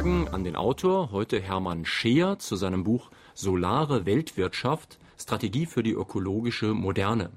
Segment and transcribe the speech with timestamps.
[0.00, 5.92] Fragen an den Autor, heute Hermann Scheer, zu seinem Buch Solare Weltwirtschaft, Strategie für die
[5.92, 7.28] ökologische Moderne.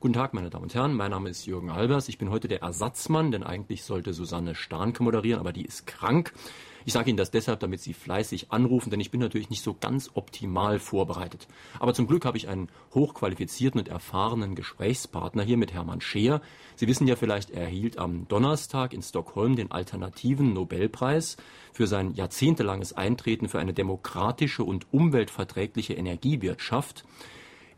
[0.00, 0.92] Guten Tag, meine Damen und Herren.
[0.92, 2.10] Mein Name ist Jürgen Albers.
[2.10, 6.34] Ich bin heute der Ersatzmann, denn eigentlich sollte Susanne Starnke moderieren, aber die ist krank.
[6.84, 9.74] Ich sage Ihnen das deshalb, damit Sie fleißig anrufen, denn ich bin natürlich nicht so
[9.74, 11.46] ganz optimal vorbereitet.
[11.78, 16.40] Aber zum Glück habe ich einen hochqualifizierten und erfahrenen Gesprächspartner hier mit Hermann Scheer.
[16.76, 21.36] Sie wissen ja vielleicht, er erhielt am Donnerstag in Stockholm den alternativen Nobelpreis
[21.72, 27.04] für sein jahrzehntelanges Eintreten für eine demokratische und umweltverträgliche Energiewirtschaft.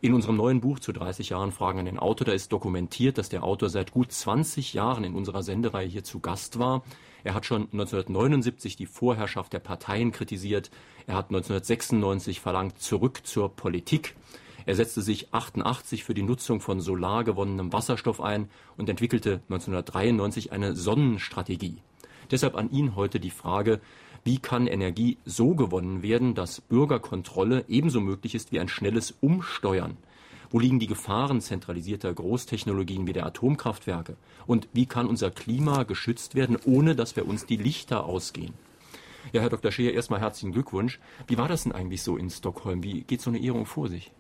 [0.01, 3.29] In unserem neuen Buch zu 30 Jahren Fragen an den Autor, da ist dokumentiert, dass
[3.29, 6.83] der Autor seit gut 20 Jahren in unserer Sendereihe hier zu Gast war.
[7.25, 10.71] Er hat schon 1979 die Vorherrschaft der Parteien kritisiert.
[11.07, 14.15] Er hat 1996 verlangt, zurück zur Politik.
[14.67, 20.53] Er setzte sich 88 für die Nutzung von solar gewonnenem Wasserstoff ein und entwickelte 1993
[20.53, 21.79] eine Sonnenstrategie.
[22.31, 23.81] Deshalb an ihn heute die Frage,
[24.25, 29.97] wie kann Energie so gewonnen werden, dass Bürgerkontrolle ebenso möglich ist wie ein schnelles Umsteuern?
[30.53, 34.17] Wo liegen die Gefahren zentralisierter Großtechnologien wie der Atomkraftwerke?
[34.47, 38.53] Und wie kann unser Klima geschützt werden, ohne dass wir uns die Lichter ausgehen?
[39.33, 39.73] Ja, Herr Dr.
[39.73, 41.01] Scheer, erstmal herzlichen Glückwunsch.
[41.27, 42.83] Wie war das denn eigentlich so in Stockholm?
[42.83, 44.13] Wie geht so eine Ehrung vor sich?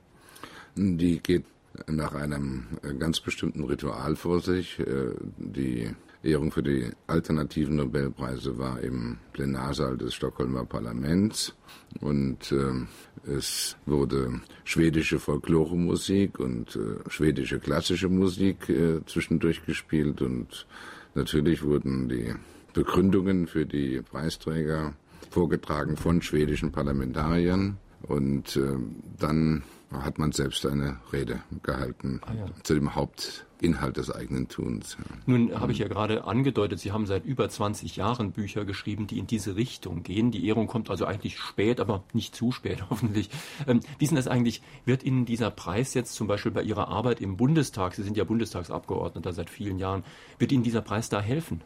[0.75, 1.45] Die geht
[1.87, 2.67] nach einem
[2.99, 4.79] ganz bestimmten Ritual vor sich.
[4.79, 11.55] Äh, die Ehrung für die alternativen Nobelpreise war im Plenarsaal des Stockholmer Parlaments.
[12.01, 20.23] Und äh, es wurde schwedische Folkloremusik und äh, schwedische klassische Musik äh, zwischendurch gespielt.
[20.23, 20.67] Und
[21.15, 22.35] natürlich wurden die
[22.73, 24.95] Begründungen für die Preisträger
[25.31, 27.79] vorgetragen von schwedischen Parlamentariern.
[28.03, 28.77] Und äh,
[29.19, 29.63] dann
[30.01, 32.47] hat man selbst eine Rede gehalten ah, ja.
[32.63, 34.97] zu dem Hauptinhalt des eigenen Tuns.
[35.27, 39.19] Nun habe ich ja gerade angedeutet, Sie haben seit über 20 Jahren Bücher geschrieben, die
[39.19, 40.31] in diese Richtung gehen.
[40.31, 43.31] Die Ehrung kommt also eigentlich spät, aber nicht zu spät hoffentlich.
[43.67, 44.63] Ähm, wie ist denn das eigentlich?
[44.85, 48.25] Wird Ihnen dieser Preis jetzt zum Beispiel bei Ihrer Arbeit im Bundestag, Sie sind ja
[48.25, 50.05] Bundestagsabgeordneter seit vielen Jahren,
[50.39, 51.63] wird Ihnen dieser Preis da helfen?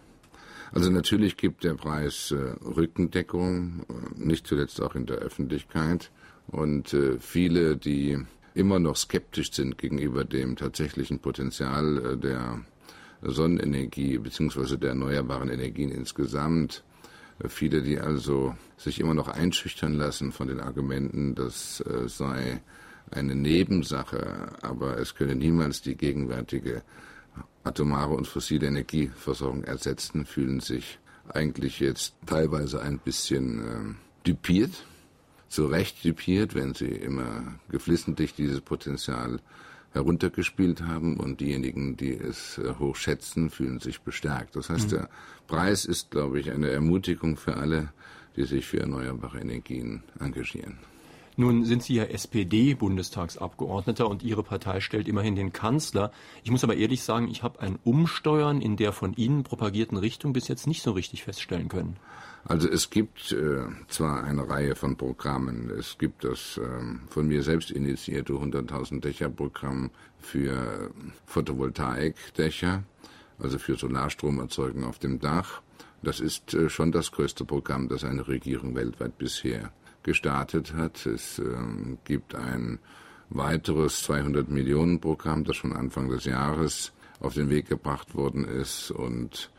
[0.72, 6.10] Also natürlich gibt der Preis äh, Rückendeckung, äh, nicht zuletzt auch in der Öffentlichkeit.
[6.49, 8.19] Und äh, viele, die
[8.55, 12.61] immer noch skeptisch sind gegenüber dem tatsächlichen Potenzial äh, der
[13.23, 14.77] Sonnenenergie bzw.
[14.77, 16.84] der erneuerbaren Energien insgesamt,
[17.41, 22.61] äh, viele, die also sich immer noch einschüchtern lassen von den Argumenten, das sei
[23.11, 26.83] eine Nebensache, aber es könne niemals die gegenwärtige
[27.65, 34.84] atomare und fossile Energieversorgung ersetzen, fühlen sich eigentlich jetzt teilweise ein bisschen äh, dupiert
[35.56, 39.41] zu Recht typiert, wenn sie immer geflissentlich dieses Potenzial
[39.94, 44.55] heruntergespielt haben und diejenigen, die es äh, hoch schätzen, fühlen sich bestärkt.
[44.55, 44.97] Das heißt, mhm.
[44.97, 45.09] der
[45.47, 47.89] Preis ist, glaube ich, eine Ermutigung für alle,
[48.37, 50.77] die sich für erneuerbare Energien engagieren.
[51.38, 56.10] Nun sind Sie ja SPD-Bundestagsabgeordneter und Ihre Partei stellt immerhin den Kanzler.
[56.42, 60.32] Ich muss aber ehrlich sagen, ich habe ein Umsteuern in der von Ihnen propagierten Richtung
[60.32, 61.97] bis jetzt nicht so richtig feststellen können.
[62.44, 65.69] Also es gibt äh, zwar eine Reihe von Programmen.
[65.69, 70.91] Es gibt das ähm, von mir selbst initiierte 100.000 Dächer-Programm für
[71.26, 72.84] Photovoltaikdächer,
[73.38, 75.60] also für Solarstromerzeugung auf dem Dach.
[76.03, 79.70] Das ist äh, schon das größte Programm, das eine Regierung weltweit bisher
[80.06, 81.05] gestartet hat.
[81.05, 82.78] Es ähm, gibt ein
[83.28, 88.91] weiteres 200 Millionen Programm, das schon Anfang des Jahres auf den Weg gebracht worden ist
[88.91, 89.50] und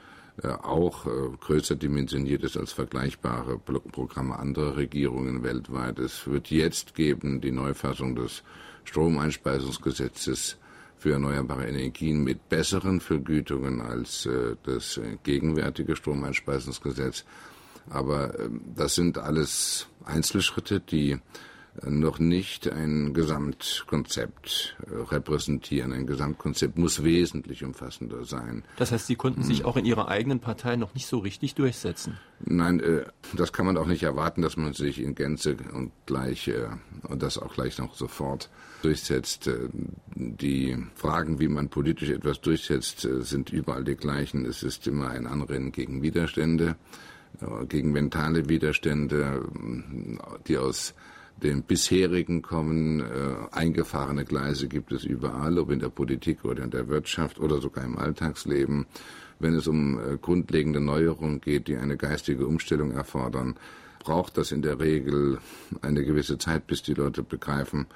[0.41, 1.09] äh, auch äh,
[1.39, 5.99] größer dimensioniert ist als vergleichbare Programme anderer Regierungen weltweit.
[5.99, 8.43] Es wird jetzt geben die Neufassung des
[8.85, 10.57] Stromeinspeisungsgesetzes
[10.97, 17.25] für erneuerbare Energien mit besseren Vergütungen als äh, das gegenwärtige Stromeinspeisungsgesetz.
[17.89, 21.19] Aber ähm, das sind alles Einzelschritte, die
[21.83, 25.93] äh, noch nicht ein Gesamtkonzept äh, repräsentieren.
[25.93, 28.63] Ein Gesamtkonzept muss wesentlich umfassender sein.
[28.77, 29.65] Das heißt, Sie konnten sich hm.
[29.65, 32.17] auch in Ihrer eigenen Partei noch nicht so richtig durchsetzen?
[32.39, 36.51] Nein, äh, das kann man auch nicht erwarten, dass man sich in Gänze und gleich
[37.03, 38.49] und das auch gleich noch sofort
[38.81, 39.49] durchsetzt.
[40.15, 44.45] Die Fragen, wie man politisch etwas durchsetzt, sind überall die gleichen.
[44.45, 46.75] Es ist immer ein Anrennen gegen Widerstände
[47.69, 49.45] gegen mentale Widerstände,
[50.47, 50.93] die aus
[51.41, 52.99] dem bisherigen kommen.
[52.99, 53.05] Äh,
[53.51, 57.83] eingefahrene Gleise gibt es überall, ob in der Politik oder in der Wirtschaft oder sogar
[57.83, 58.85] im Alltagsleben.
[59.39, 63.55] Wenn es um äh, grundlegende Neuerungen geht, die eine geistige Umstellung erfordern,
[64.07, 65.39] braucht das in der Regel
[65.81, 67.87] eine gewisse Zeit, bis die Leute begreifen,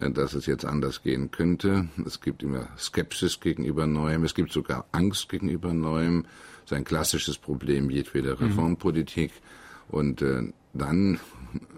[0.00, 1.88] äh, dass es jetzt anders gehen könnte.
[2.06, 6.22] Es gibt immer Skepsis gegenüber Neuem, es gibt sogar Angst gegenüber Neuem.
[6.62, 8.46] Das ist ein klassisches Problem jedweder mhm.
[8.46, 9.30] Reformpolitik.
[9.88, 11.20] Und äh, dann,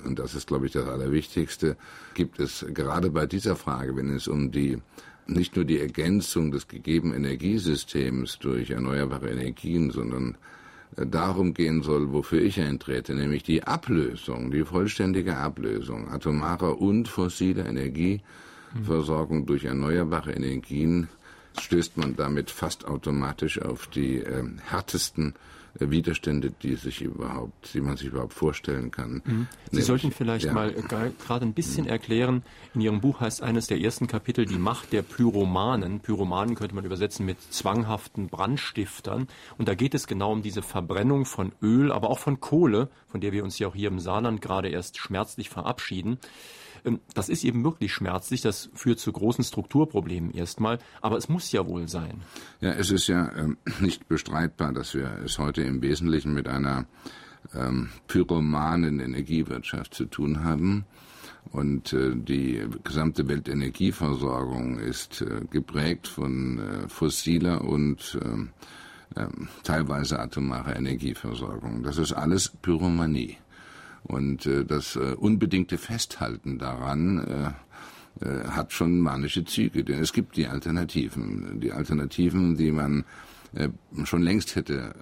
[0.04, 1.76] und das ist, glaube ich, das Allerwichtigste,
[2.14, 4.78] gibt es gerade bei dieser Frage, wenn es um die
[5.26, 10.37] nicht nur die Ergänzung des gegebenen Energiesystems durch erneuerbare Energien, sondern
[10.96, 17.66] darum gehen soll, wofür ich eintrete, nämlich die Ablösung, die vollständige Ablösung atomarer und fossiler
[17.66, 21.08] Energieversorgung durch erneuerbare Energien,
[21.58, 25.34] stößt man damit fast automatisch auf die äh, härtesten
[25.78, 29.22] Widerstände, die sich überhaupt, die man sich überhaupt vorstellen kann.
[29.25, 29.46] Mhm.
[29.64, 30.52] Sie Nämlich, sollten vielleicht ja.
[30.52, 31.90] mal gerade ein bisschen mhm.
[31.90, 32.43] erklären.
[32.75, 36.00] In Ihrem Buch heißt eines der ersten Kapitel die Macht der Pyromanen.
[36.00, 39.28] Pyromanen könnte man übersetzen mit zwanghaften Brandstiftern.
[39.58, 43.20] Und da geht es genau um diese Verbrennung von Öl, aber auch von Kohle, von
[43.20, 46.19] der wir uns ja auch hier im Saarland gerade erst schmerzlich verabschieden.
[46.84, 51.52] Ähm, das ist eben wirklich schmerzlich, das führt zu großen Strukturproblemen erstmal, aber es muss
[51.52, 52.22] ja wohl sein.
[52.60, 56.86] Ja, es ist ja ähm, nicht bestreitbar, dass wir es heute im Wesentlichen mit einer
[57.54, 60.84] ähm, pyromanen Energiewirtschaft zu tun haben.
[61.52, 68.18] Und äh, die gesamte Weltenergieversorgung ist äh, geprägt von äh, fossiler und
[69.64, 71.82] teilweise atomarer Energieversorgung.
[71.82, 73.38] Das ist alles Pyromanie.
[74.10, 77.54] Und äh, das äh, unbedingte Festhalten daran
[78.20, 81.60] äh, äh, hat schon manische Züge, denn es gibt die Alternativen.
[81.60, 83.04] Die Alternativen, die man
[84.05, 84.94] schon längst hätte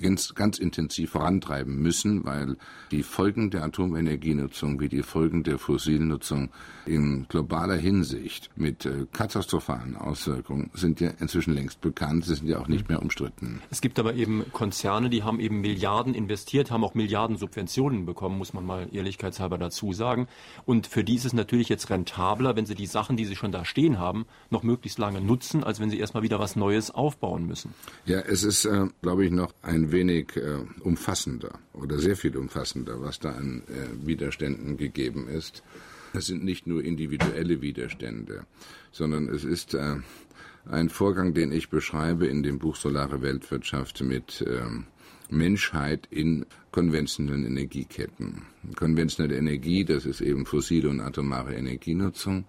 [0.00, 2.56] ganz, ganz intensiv vorantreiben müssen, weil
[2.90, 6.50] die Folgen der Atomenergienutzung wie die Folgen der Fossilnutzung
[6.86, 12.58] in globaler Hinsicht mit äh, katastrophalen Auswirkungen sind ja inzwischen längst bekannt, sie sind ja
[12.58, 13.60] auch nicht mehr umstritten.
[13.70, 18.38] Es gibt aber eben Konzerne, die haben eben Milliarden investiert, haben auch Milliarden Subventionen bekommen,
[18.38, 20.26] muss man mal ehrlichkeitshalber dazu sagen.
[20.64, 23.52] Und für die ist es natürlich jetzt rentabler, wenn sie die Sachen, die sie schon
[23.52, 27.46] da stehen haben, noch möglichst lange nutzen, als wenn sie erstmal wieder was Neues aufbauen
[27.46, 27.88] müssen müssen.
[28.06, 33.00] Ja, es ist, äh, glaube ich, noch ein wenig äh, umfassender oder sehr viel umfassender,
[33.00, 35.62] was da an äh, Widerständen gegeben ist.
[36.14, 38.46] Es sind nicht nur individuelle Widerstände,
[38.92, 39.96] sondern es ist äh,
[40.66, 44.86] ein Vorgang, den ich beschreibe in dem Buch Solare Weltwirtschaft mit ähm,
[45.30, 48.42] Menschheit in konventionellen Energieketten.
[48.76, 52.44] Konventionelle Energie, das ist eben fossile und atomare Energienutzung.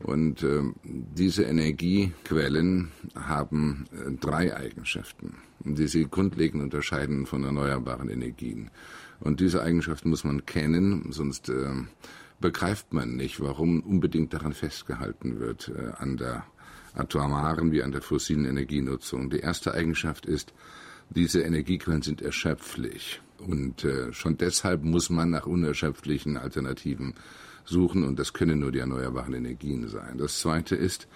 [0.00, 8.70] Und äh, diese Energiequellen haben äh, drei Eigenschaften, die sie grundlegend unterscheiden von erneuerbaren Energien.
[9.20, 11.70] Und diese Eigenschaften muss man kennen, sonst äh,
[12.40, 16.44] begreift man nicht, warum unbedingt daran festgehalten wird, äh, an der
[16.94, 19.30] atomaren wie an der fossilen Energienutzung.
[19.30, 20.52] Die erste Eigenschaft ist,
[21.10, 23.20] diese Energiequellen sind erschöpflich.
[23.38, 27.14] Und äh, schon deshalb muss man nach unerschöpflichen Alternativen
[27.64, 30.18] suchen und das können nur die erneuerbaren Energien sein.
[30.18, 31.08] Das Zweite ist,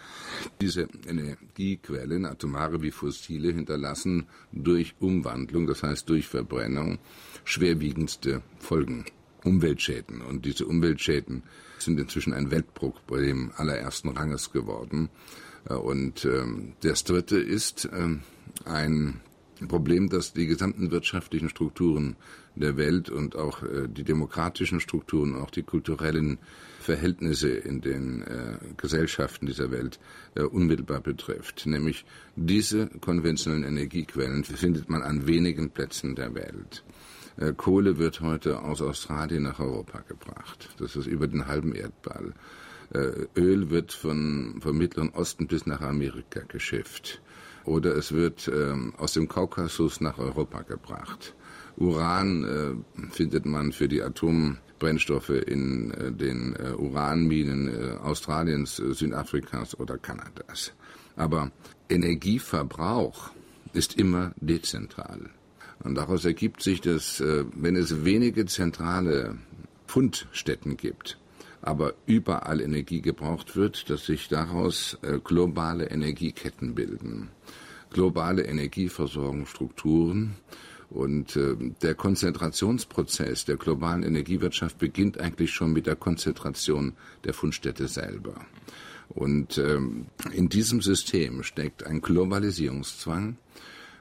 [0.60, 6.98] diese Energiequellen, atomare wie fossile, hinterlassen durch Umwandlung, das heißt durch Verbrennung,
[7.44, 9.04] schwerwiegendste Folgen.
[9.44, 10.20] Umweltschäden.
[10.20, 11.44] Und diese Umweltschäden
[11.78, 15.10] sind inzwischen ein Weltproblem allerersten Ranges geworden.
[15.68, 18.22] Und ähm, das Dritte ist ähm,
[18.64, 19.20] ein
[19.66, 22.16] Problem, dass die gesamten wirtschaftlichen Strukturen
[22.60, 26.38] der Welt und auch äh, die demokratischen Strukturen, auch die kulturellen
[26.80, 29.98] Verhältnisse in den äh, Gesellschaften dieser Welt
[30.34, 31.66] äh, unmittelbar betrifft.
[31.66, 32.04] Nämlich
[32.36, 36.84] diese konventionellen Energiequellen findet man an wenigen Plätzen der Welt.
[37.36, 40.70] Äh, Kohle wird heute aus Australien nach Europa gebracht.
[40.78, 42.32] Das ist über den halben Erdball.
[42.92, 47.20] Äh, Öl wird von, vom Mittleren Osten bis nach Amerika geschifft
[47.68, 51.34] oder es wird ähm, aus dem Kaukasus nach Europa gebracht.
[51.78, 59.96] Uran äh, findet man für die Atombrennstoffe in äh, den äh, Uranminen Australiens, Südafrikas oder
[59.98, 60.72] Kanadas.
[61.16, 61.52] Aber
[61.88, 63.30] Energieverbrauch
[63.72, 65.30] ist immer dezentral.
[65.84, 69.38] Und daraus ergibt sich, dass wenn es wenige zentrale
[69.86, 71.18] Fundstätten gibt,
[71.62, 77.28] aber überall Energie gebraucht wird, dass sich daraus globale Energieketten bilden,
[77.90, 80.34] globale Energieversorgungsstrukturen.
[80.90, 87.88] Und äh, der Konzentrationsprozess der globalen Energiewirtschaft beginnt eigentlich schon mit der Konzentration der Fundstätte
[87.88, 88.34] selber.
[89.10, 93.36] Und ähm, in diesem System steckt ein Globalisierungszwang,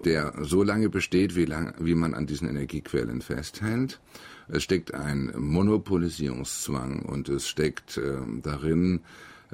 [0.05, 3.99] der so lange besteht, wie, lang, wie man an diesen Energiequellen festhält.
[4.47, 9.01] Es steckt ein Monopolisierungszwang und es steckt äh, darin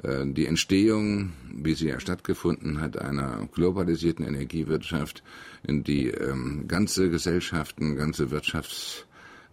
[0.02, 5.22] die Entstehung, wie sie ja stattgefunden hat, einer globalisierten Energiewirtschaft,
[5.62, 9.06] in die ähm, ganze Gesellschaften, ganze Wirtschafts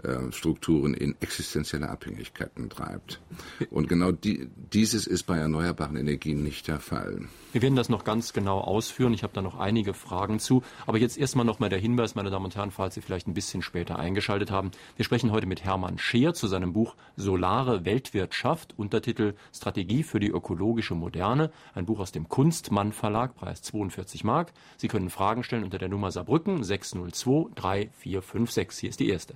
[0.04, 3.22] äh, Strukturen in existenzielle Abhängigkeiten treibt.
[3.70, 7.28] Und genau die, dieses ist bei erneuerbaren Energien nicht der Fall.
[7.52, 9.14] Wir werden das noch ganz genau ausführen.
[9.14, 10.64] Ich habe da noch einige Fragen zu.
[10.88, 13.34] Aber jetzt erstmal noch mal der Hinweis, meine Damen und Herren, falls Sie vielleicht ein
[13.34, 14.72] bisschen später eingeschaltet haben.
[14.96, 20.30] Wir sprechen heute mit Hermann Scheer zu seinem Buch Solare Weltwirtschaft, Untertitel Strategie für die
[20.30, 21.52] ökologische Moderne.
[21.74, 24.54] Ein Buch aus dem Kunstmann Verlag, Preis 42 Mark.
[24.78, 28.80] Sie können Fragen stellen unter der Nummer Saarbrücken 602 3456.
[28.80, 29.36] Hier ist die erste.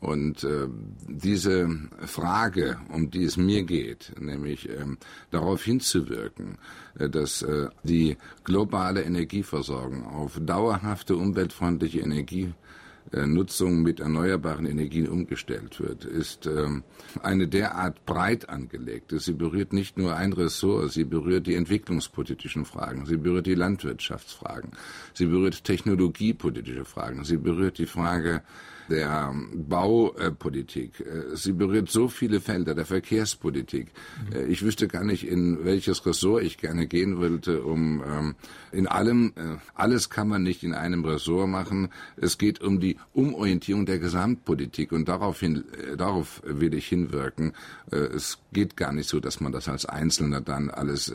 [0.00, 0.68] Und äh,
[1.08, 1.68] diese
[2.06, 4.98] Frage, um die es mir geht, nämlich ähm,
[5.30, 6.58] darauf hinzuwirken,
[6.98, 16.04] äh, dass äh, die globale Energieversorgung auf dauerhafte umweltfreundliche Energienutzung mit erneuerbaren Energien umgestellt wird,
[16.04, 16.84] ist ähm,
[17.20, 19.18] eine derart breit angelegte.
[19.18, 24.70] Sie berührt nicht nur ein Ressort, sie berührt die entwicklungspolitischen Fragen, sie berührt die Landwirtschaftsfragen,
[25.12, 28.42] sie berührt technologiepolitische Fragen, sie berührt die Frage
[28.88, 31.00] der Baupolitik.
[31.00, 33.88] Äh, sie berührt so viele Felder der Verkehrspolitik.
[34.30, 34.50] Mhm.
[34.50, 38.34] Ich wüsste gar nicht, in welches Ressort ich gerne gehen wollte, um ähm,
[38.72, 41.90] in allem, äh, alles kann man nicht in einem Ressort machen.
[42.16, 45.64] Es geht um die Umorientierung der Gesamtpolitik und daraufhin,
[45.96, 47.52] darauf will ich hinwirken.
[47.90, 51.12] Es geht gar nicht so, dass man das als Einzelner dann alles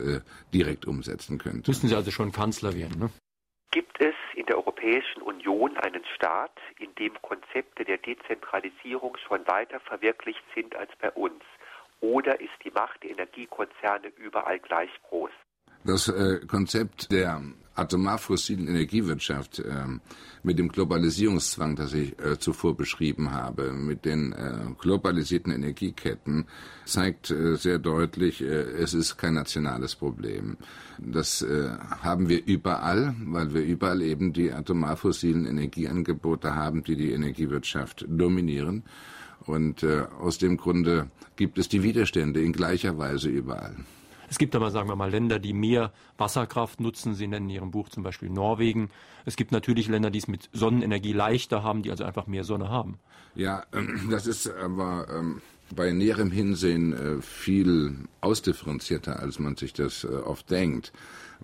[0.52, 1.70] direkt umsetzen könnte.
[1.70, 3.10] Müssten Sie also schon Kanzler werden, ne?
[3.70, 5.23] Gibt es in der Europäischen Union
[5.84, 11.42] einen Staat, in dem Konzepte der Dezentralisierung schon weiter verwirklicht sind als bei uns?
[12.00, 15.30] Oder ist die Macht der Energiekonzerne überall gleich groß?
[15.84, 17.42] Das äh, Konzept der
[17.74, 19.86] atomar fossilen Energiewirtschaft äh,
[20.42, 26.46] mit dem Globalisierungszwang, das ich äh, zuvor beschrieben habe, mit den äh, globalisierten Energieketten,
[26.84, 30.56] zeigt äh, sehr deutlich, äh, es ist kein nationales Problem.
[30.98, 31.70] Das äh,
[32.02, 38.04] haben wir überall, weil wir überall eben die atomar fossilen Energieangebote haben, die die Energiewirtschaft
[38.08, 38.84] dominieren.
[39.46, 43.76] Und aus dem Grunde gibt es die Widerstände in gleicher Weise überall.
[44.34, 47.14] Es gibt aber, sagen wir mal, Länder, die mehr Wasserkraft nutzen.
[47.14, 48.90] Sie nennen in Ihrem Buch zum Beispiel Norwegen.
[49.24, 52.68] Es gibt natürlich Länder, die es mit Sonnenenergie leichter haben, die also einfach mehr Sonne
[52.68, 52.98] haben.
[53.36, 55.40] Ja, ähm, das ist aber ähm,
[55.72, 60.92] bei näherem Hinsehen äh, viel ausdifferenzierter, als man sich das äh, oft denkt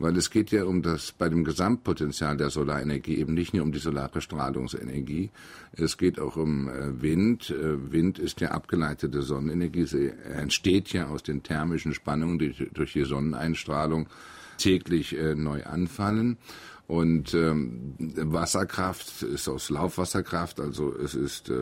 [0.00, 3.71] weil es geht ja um das bei dem Gesamtpotenzial der Solarenergie eben nicht nur um
[3.71, 5.30] die solare Strahlungsenergie,
[5.73, 7.50] es geht auch um äh, Wind.
[7.50, 12.95] Äh, Wind ist ja abgeleitete Sonnenenergie, sie entsteht ja aus den thermischen Spannungen, die durch
[12.95, 14.09] die Sonneneinstrahlung
[14.57, 16.38] täglich äh, neu anfallen.
[16.90, 21.54] Und ähm, Wasserkraft ist aus Laufwasserkraft, also es ist äh,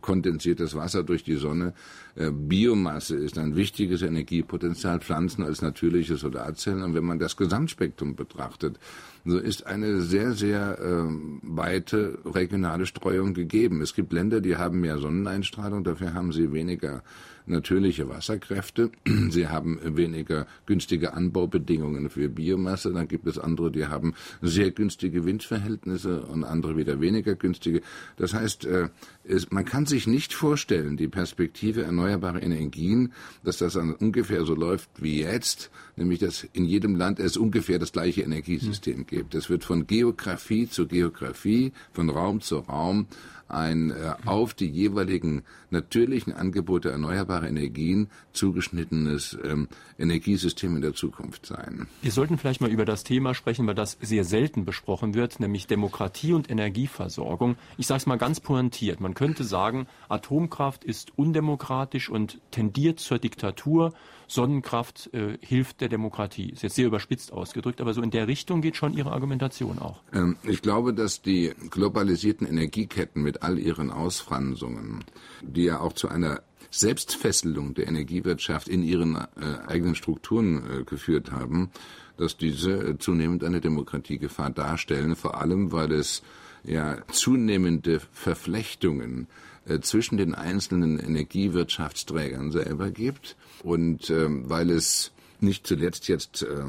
[0.00, 1.74] kondensiertes Wasser durch die Sonne.
[2.14, 6.82] Äh, Biomasse ist ein wichtiges Energiepotenzial, Pflanzen als natürliche Solarzellen.
[6.82, 8.78] Und wenn man das Gesamtspektrum betrachtet,
[9.26, 13.82] so ist eine sehr, sehr äh, weite regionale Streuung gegeben.
[13.82, 17.02] Es gibt Länder, die haben mehr Sonneneinstrahlung, dafür haben sie weniger
[17.50, 18.90] natürliche Wasserkräfte.
[19.30, 22.92] Sie haben weniger günstige Anbaubedingungen für Biomasse.
[22.92, 27.82] Dann gibt es andere, die haben sehr günstige Windverhältnisse und andere wieder weniger günstige.
[28.16, 28.88] Das heißt, äh,
[29.24, 33.12] es, man kann sich nicht vorstellen, die Perspektive erneuerbare Energien,
[33.44, 37.92] dass das ungefähr so läuft wie jetzt, nämlich dass in jedem Land es ungefähr das
[37.92, 39.34] gleiche Energiesystem gibt.
[39.34, 43.06] Es wird von Geografie zu Geografie, von Raum zu Raum
[43.50, 49.68] ein äh, auf die jeweiligen natürlichen Angebote erneuerbarer Energien zugeschnittenes ähm,
[49.98, 51.86] Energiesystem in der Zukunft sein.
[52.02, 55.66] Wir sollten vielleicht mal über das Thema sprechen, weil das sehr selten besprochen wird, nämlich
[55.66, 57.56] Demokratie und Energieversorgung.
[57.76, 59.00] Ich sage es mal ganz pointiert.
[59.00, 63.92] Man könnte sagen, Atomkraft ist undemokratisch und tendiert zur Diktatur.
[64.26, 66.50] Sonnenkraft äh, hilft der Demokratie.
[66.50, 70.02] Ist jetzt sehr überspitzt ausgedrückt, aber so in der Richtung geht schon Ihre Argumentation auch.
[70.12, 75.04] Ähm, ich glaube, dass die globalisierten Energieketten mit all ihren Ausfransungen,
[75.42, 79.26] die ja auch zu einer Selbstfesselung der Energiewirtschaft in ihren äh,
[79.66, 81.70] eigenen Strukturen äh, geführt haben,
[82.16, 86.22] dass diese äh, zunehmend eine Demokratiegefahr darstellen, vor allem weil es
[86.62, 89.26] ja zunehmende Verflechtungen
[89.66, 96.64] äh, zwischen den einzelnen Energiewirtschaftsträgern selber gibt und äh, weil es nicht zuletzt jetzt äh,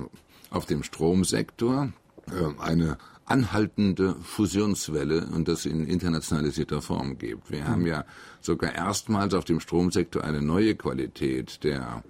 [0.49, 1.91] auf dem Stromsektor
[2.27, 7.51] äh, eine anhaltende Fusionswelle und das in internationalisierter Form gibt.
[7.51, 8.03] Wir haben ja
[8.41, 11.63] sogar erstmals auf dem Stromsektor eine neue Qualität.
[11.63, 12.03] Der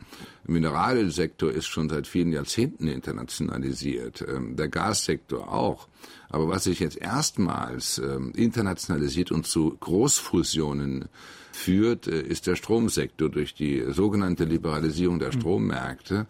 [0.45, 5.87] Mineralsektor ist schon seit vielen Jahrzehnten internationalisiert, ähm, der Gassektor auch.
[6.29, 11.09] Aber was sich jetzt erstmals ähm, internationalisiert und zu Großfusionen
[11.51, 16.25] führt, äh, ist der Stromsektor durch die sogenannte Liberalisierung der Strommärkte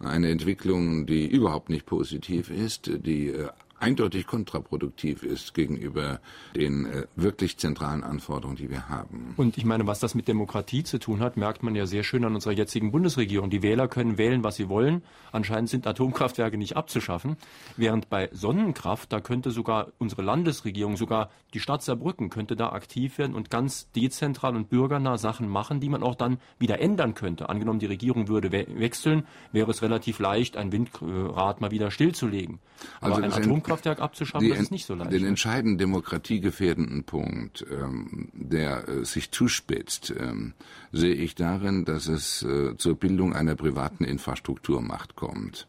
[0.00, 3.48] eine Entwicklung, die überhaupt nicht positiv ist, die äh,
[3.84, 6.20] eindeutig kontraproduktiv ist gegenüber
[6.56, 9.34] den äh, wirklich zentralen Anforderungen, die wir haben.
[9.36, 12.24] Und ich meine, was das mit Demokratie zu tun hat, merkt man ja sehr schön
[12.24, 13.50] an unserer jetzigen Bundesregierung.
[13.50, 15.02] Die Wähler können wählen, was sie wollen.
[15.32, 17.36] Anscheinend sind Atomkraftwerke nicht abzuschaffen.
[17.76, 23.18] Während bei Sonnenkraft, da könnte sogar unsere Landesregierung, sogar die Stadt Saarbrücken könnte da aktiv
[23.18, 27.50] werden und ganz dezentral und bürgernah Sachen machen, die man auch dann wieder ändern könnte.
[27.50, 32.60] Angenommen, die Regierung würde we wechseln, wäre es relativ leicht, ein Windrad mal wieder stillzulegen.
[33.00, 35.12] Aber also ein Atomkraftwerk Atomkraftwerk abzuschaffen, das ist nicht so leicht.
[35.12, 40.54] Den entscheidenden demokratiegefährdenden Punkt, ähm, der äh, sich zuspitzt, ähm,
[40.92, 45.66] sehe ich darin, dass es äh, zur Bildung einer privaten Infrastrukturmacht kommt,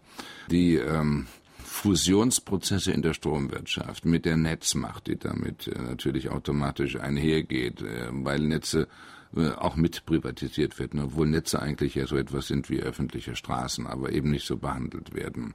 [0.50, 1.28] die ähm,
[1.64, 8.40] Fusionsprozesse in der Stromwirtschaft mit der Netzmacht, die damit äh, natürlich automatisch einhergeht, äh, weil
[8.40, 8.88] Netze
[9.36, 13.88] äh, auch mit privatisiert werden, obwohl Netze eigentlich ja so etwas sind wie öffentliche Straßen,
[13.88, 15.54] aber eben nicht so behandelt werden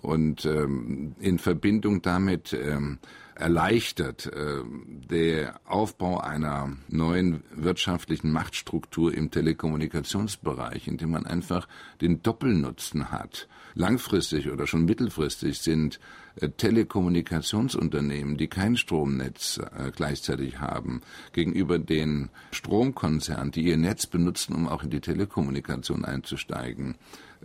[0.00, 2.98] und ähm, in Verbindung damit ähm,
[3.34, 4.62] erleichtert äh,
[5.10, 11.68] der Aufbau einer neuen wirtschaftlichen Machtstruktur im Telekommunikationsbereich, indem man einfach
[12.00, 13.48] den Doppelnutzen hat.
[13.74, 16.00] Langfristig oder schon mittelfristig sind
[16.36, 24.54] äh, Telekommunikationsunternehmen, die kein Stromnetz äh, gleichzeitig haben, gegenüber den Stromkonzernen, die ihr Netz benutzen,
[24.54, 26.96] um auch in die Telekommunikation einzusteigen,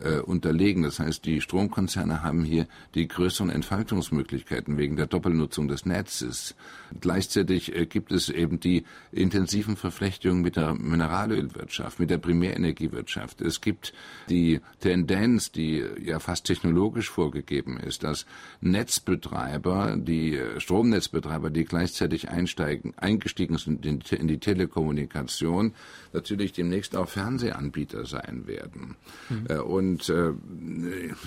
[0.03, 0.83] äh, unterlegen.
[0.83, 6.55] Das heißt, die Stromkonzerne haben hier die größeren Entfaltungsmöglichkeiten wegen der Doppelnutzung des Netzes.
[6.99, 13.41] Gleichzeitig äh, gibt es eben die intensiven Verflechtungen mit der Mineralölwirtschaft, mit der Primärenergiewirtschaft.
[13.41, 13.93] Es gibt
[14.29, 18.25] die Tendenz, die ja fast technologisch vorgegeben ist, dass
[18.61, 25.73] Netzbetreiber, die äh, Stromnetzbetreiber, die gleichzeitig einsteigen, eingestiegen sind in die Telekommunikation,
[26.13, 28.95] natürlich demnächst auch Fernsehanbieter sein werden.
[29.29, 29.61] Mhm.
[29.61, 30.33] Und äh,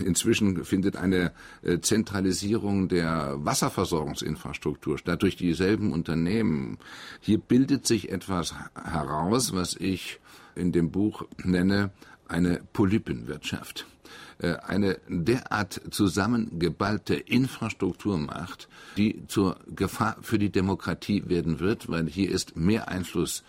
[0.05, 6.79] inzwischen findet eine äh, Zentralisierung der Wasserversorgungsinfrastruktur statt durch dieselben Unternehmen.
[7.21, 10.21] Hier bildet sich etwas heraus, was ich
[10.55, 11.91] in dem Buch nenne,
[12.29, 13.87] eine Polypenwirtschaft
[14.41, 22.57] eine derart zusammengeballte Infrastrukturmacht, die zur Gefahr für die Demokratie werden wird, weil hier ist
[22.57, 23.45] mehr Einfluss äh,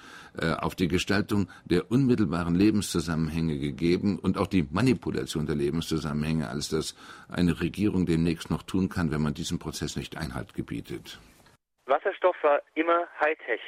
[0.59, 6.95] auf die Gestaltung der unmittelbaren Lebenszusammenhänge gegeben und auch die Manipulation der Lebenszusammenhänge, als das
[7.29, 11.19] eine Regierung demnächst noch tun kann, wenn man diesem Prozess nicht Einhalt gebietet.
[11.85, 13.61] Wasserstoff war immer Hightech,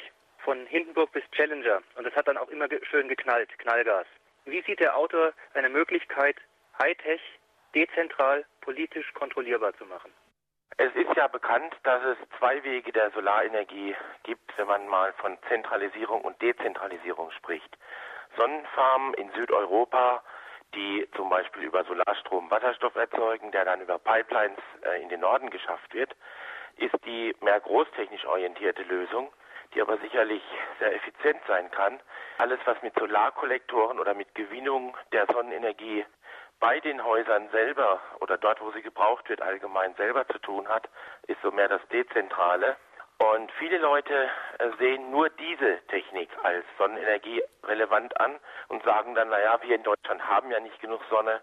[0.47, 1.81] von Hindenburg bis Challenger.
[1.97, 4.07] Und es hat dann auch immer schön geknallt, Knallgas.
[4.45, 6.37] Wie sieht der Autor eine Möglichkeit,
[6.79, 7.19] Hightech
[7.75, 10.09] dezentral politisch kontrollierbar zu machen?
[10.79, 15.35] Es ist ja bekannt, dass es zwei Wege der Solarenergie gibt, wenn man mal von
[15.47, 17.77] Zentralisierung und Dezentralisierung spricht.
[18.37, 20.23] Sonnenfarmen in Südeuropa,
[20.75, 25.49] die zum Beispiel über Solarstrom Wasserstoff erzeugen, der dann über Pipelines äh, in den Norden
[25.49, 26.15] geschafft wird,
[26.75, 29.33] ist die mehr großtechnisch orientierte Lösung,
[29.73, 30.43] die aber sicherlich
[30.77, 31.99] sehr effizient sein kann.
[32.37, 36.05] Alles, was mit Solarkollektoren oder mit Gewinnung der Sonnenenergie
[36.59, 40.89] bei den Häusern selber oder dort, wo sie gebraucht wird, allgemein selber zu tun hat,
[41.27, 42.75] ist so mehr das Dezentrale.
[43.19, 49.29] Und viele Leute äh, sehen nur diese Technik als Sonnenenergie relevant an und sagen dann,
[49.29, 51.41] naja, wir in Deutschland haben ja nicht genug Sonne.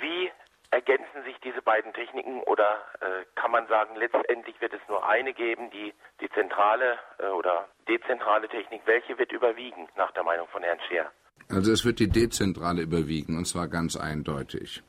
[0.00, 0.30] Wie
[0.70, 5.34] ergänzen sich diese beiden Techniken oder äh, kann man sagen, letztendlich wird es nur eine
[5.34, 5.92] geben, die,
[6.34, 11.12] zentrale äh, oder dezentrale Technik, welche wird überwiegen nach der Meinung von Herrn Scheer?
[11.52, 14.82] Also es wird die Dezentrale überwiegen, und zwar ganz eindeutig.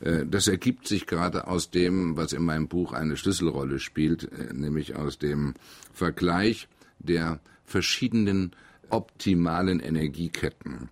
[0.00, 4.52] Äh, das ergibt sich gerade aus dem, was in meinem Buch eine Schlüsselrolle spielt, äh,
[4.52, 5.54] nämlich aus dem
[5.92, 6.68] Vergleich
[6.98, 8.50] der verschiedenen
[8.88, 10.88] optimalen Energieketten.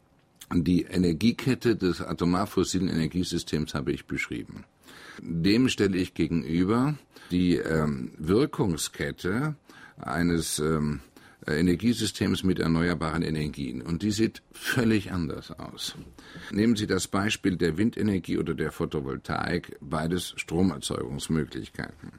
[0.54, 4.64] Die Energiekette des atomar-fossilen Energiesystems habe ich beschrieben.
[5.20, 6.94] Dem stelle ich gegenüber
[7.32, 9.56] die ähm, Wirkungskette
[9.98, 11.00] eines ähm,
[11.56, 13.82] Energiesystems mit erneuerbaren Energien.
[13.82, 15.94] Und die sieht völlig anders aus.
[16.50, 22.12] Nehmen Sie das Beispiel der Windenergie oder der Photovoltaik, beides Stromerzeugungsmöglichkeiten.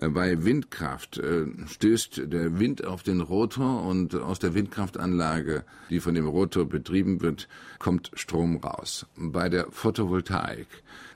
[0.00, 6.00] Äh, bei Windkraft äh, stößt der Wind auf den Rotor und aus der Windkraftanlage, die
[6.00, 9.06] von dem Rotor betrieben wird, kommt Strom raus.
[9.16, 10.68] Bei der Photovoltaik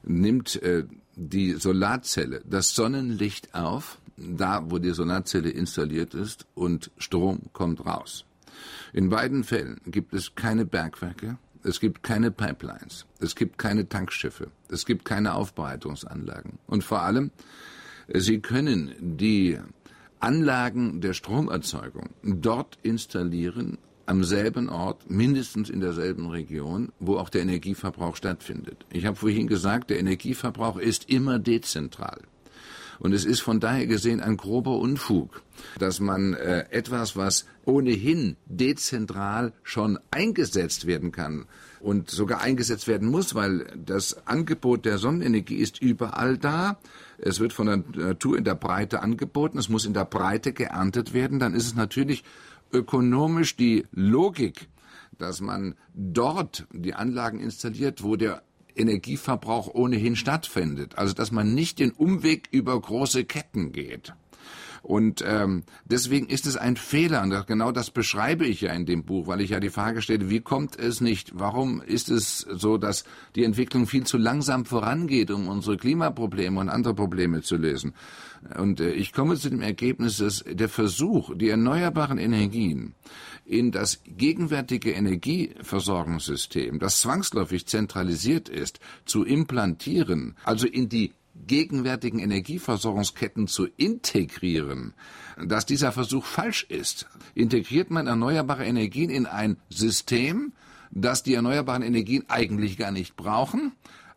[0.03, 0.85] nimmt äh,
[1.17, 8.24] die Solarzelle das Sonnenlicht auf, da wo die Solarzelle installiert ist, und Strom kommt raus.
[8.92, 14.48] In beiden Fällen gibt es keine Bergwerke, es gibt keine Pipelines, es gibt keine Tankschiffe,
[14.68, 16.59] es gibt keine Aufbereitungsanlagen.
[16.66, 17.31] Und vor allem,
[18.12, 19.59] Sie können die
[20.20, 27.40] Anlagen der Stromerzeugung dort installieren, am selben Ort, mindestens in derselben Region, wo auch der
[27.40, 28.85] Energieverbrauch stattfindet.
[28.92, 32.20] Ich habe vorhin gesagt, der Energieverbrauch ist immer dezentral.
[33.05, 35.43] Und es ist von daher gesehen ein grober Unfug,
[35.79, 41.45] dass man äh, etwas, was ohnehin dezentral schon eingesetzt werden kann
[41.81, 46.79] und sogar eingesetzt werden muss, weil das Angebot der Sonnenenergie ist überall da.
[47.19, 51.12] Es wird von der Natur in der Breite angeboten, es muss in der Breite geerntet
[51.12, 52.25] werden, dann ist es natürlich
[52.73, 54.71] ökonomisch die Logik,
[55.19, 58.43] dass man dort die Anlagen installiert, wo der
[58.75, 60.99] Energieverbrauch ohnehin stattfindet.
[60.99, 64.15] Also dass man nicht den Umweg über große Ketten geht.
[64.85, 69.05] Und ähm, deswegen ist es ein Fehler, und genau das beschreibe ich ja in dem
[69.05, 72.77] Buch, weil ich ja die Frage stelle, wie kommt es nicht, warum ist es so,
[72.77, 77.95] dass die Entwicklung viel zu langsam vorangeht, um unsere Klimaprobleme und andere Probleme zu lösen.
[78.59, 82.95] Und äh, ich komme zu dem Ergebnis, dass der Versuch, die erneuerbaren Energien
[83.45, 91.13] in das gegenwärtige Energieversorgungssystem, das zwangsläufig zentralisiert ist, zu implantieren, also in die
[91.47, 94.95] gegenwärtigen Energieversorgungsketten zu integrieren,
[95.45, 97.07] dass dieser Versuch falsch ist.
[97.35, 100.53] Integriert man erneuerbare Energien in ein System,
[100.91, 103.73] das die erneuerbaren Energien eigentlich gar nicht brauchen,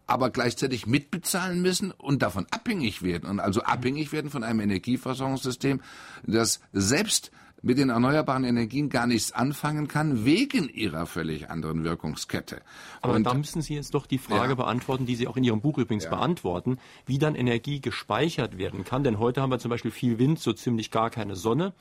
[0.06, 5.82] aber gleichzeitig mitbezahlen müssen und davon abhängig werden und also abhängig werden von einem Energieversorgungssystem,
[6.26, 12.62] das selbst mit den erneuerbaren Energien gar nichts anfangen kann, wegen ihrer völlig anderen Wirkungskette.
[13.02, 14.56] Aber und, da müssen Sie jetzt doch die Frage ja.
[14.56, 16.12] beantworten, die Sie auch in Ihrem Buch übrigens ja.
[16.12, 19.04] beantworten, wie dann Energie gespeichert werden kann.
[19.04, 21.74] Denn heute haben wir zum Beispiel viel Wind, so ziemlich gar keine Sonne.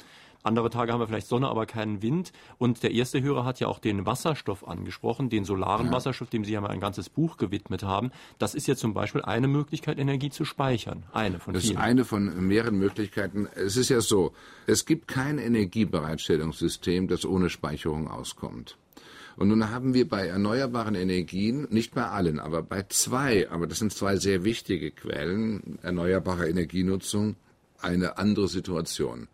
[0.46, 2.32] Andere Tage haben wir vielleicht Sonne, aber keinen Wind.
[2.56, 5.92] Und der erste Hörer hat ja auch den Wasserstoff angesprochen, den solaren ja.
[5.92, 8.12] Wasserstoff, dem Sie ja mal ein ganzes Buch gewidmet haben.
[8.38, 11.02] Das ist ja zum Beispiel eine Möglichkeit, Energie zu speichern.
[11.12, 11.74] Eine von das vielen.
[11.74, 13.48] Das ist eine von mehreren Möglichkeiten.
[13.56, 14.34] Es ist ja so,
[14.68, 18.78] es gibt kein Energiebereitstellungssystem, das ohne Speicherung auskommt.
[19.36, 23.80] Und nun haben wir bei erneuerbaren Energien, nicht bei allen, aber bei zwei, aber das
[23.80, 27.34] sind zwei sehr wichtige Quellen erneuerbarer Energienutzung,
[27.80, 29.26] eine andere Situation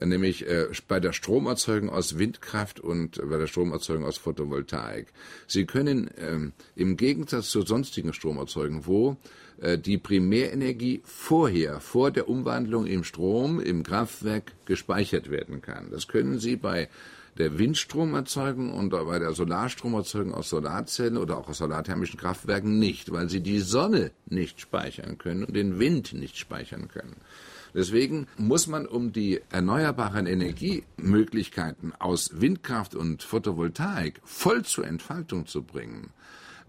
[0.00, 5.08] nämlich äh, bei der Stromerzeugung aus Windkraft und bei der Stromerzeugung aus Photovoltaik.
[5.46, 9.16] Sie können ähm, im Gegensatz zur sonstigen Stromerzeugung, wo
[9.60, 15.90] äh, die Primärenergie vorher, vor der Umwandlung im Strom, im Kraftwerk gespeichert werden kann.
[15.90, 16.88] Das können Sie bei
[17.38, 23.28] der Windstromerzeugung und bei der Solarstromerzeugung aus Solarzellen oder auch aus solarthermischen Kraftwerken nicht, weil
[23.28, 27.16] sie die Sonne nicht speichern können und den Wind nicht speichern können.
[27.74, 35.62] Deswegen muss man, um die erneuerbaren Energiemöglichkeiten aus Windkraft und Photovoltaik voll zur Entfaltung zu
[35.62, 36.10] bringen,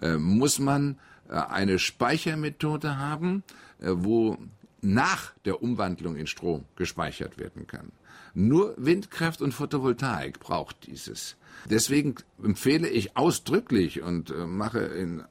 [0.01, 0.97] äh, muss man
[1.29, 3.43] äh, eine Speichermethode haben,
[3.79, 4.38] äh, wo
[4.81, 7.91] nach der Umwandlung in Strom gespeichert werden kann.
[8.39, 11.36] Nur Windkraft und Photovoltaik braucht dieses.
[11.69, 15.23] Deswegen empfehle ich ausdrücklich und äh, mache, in,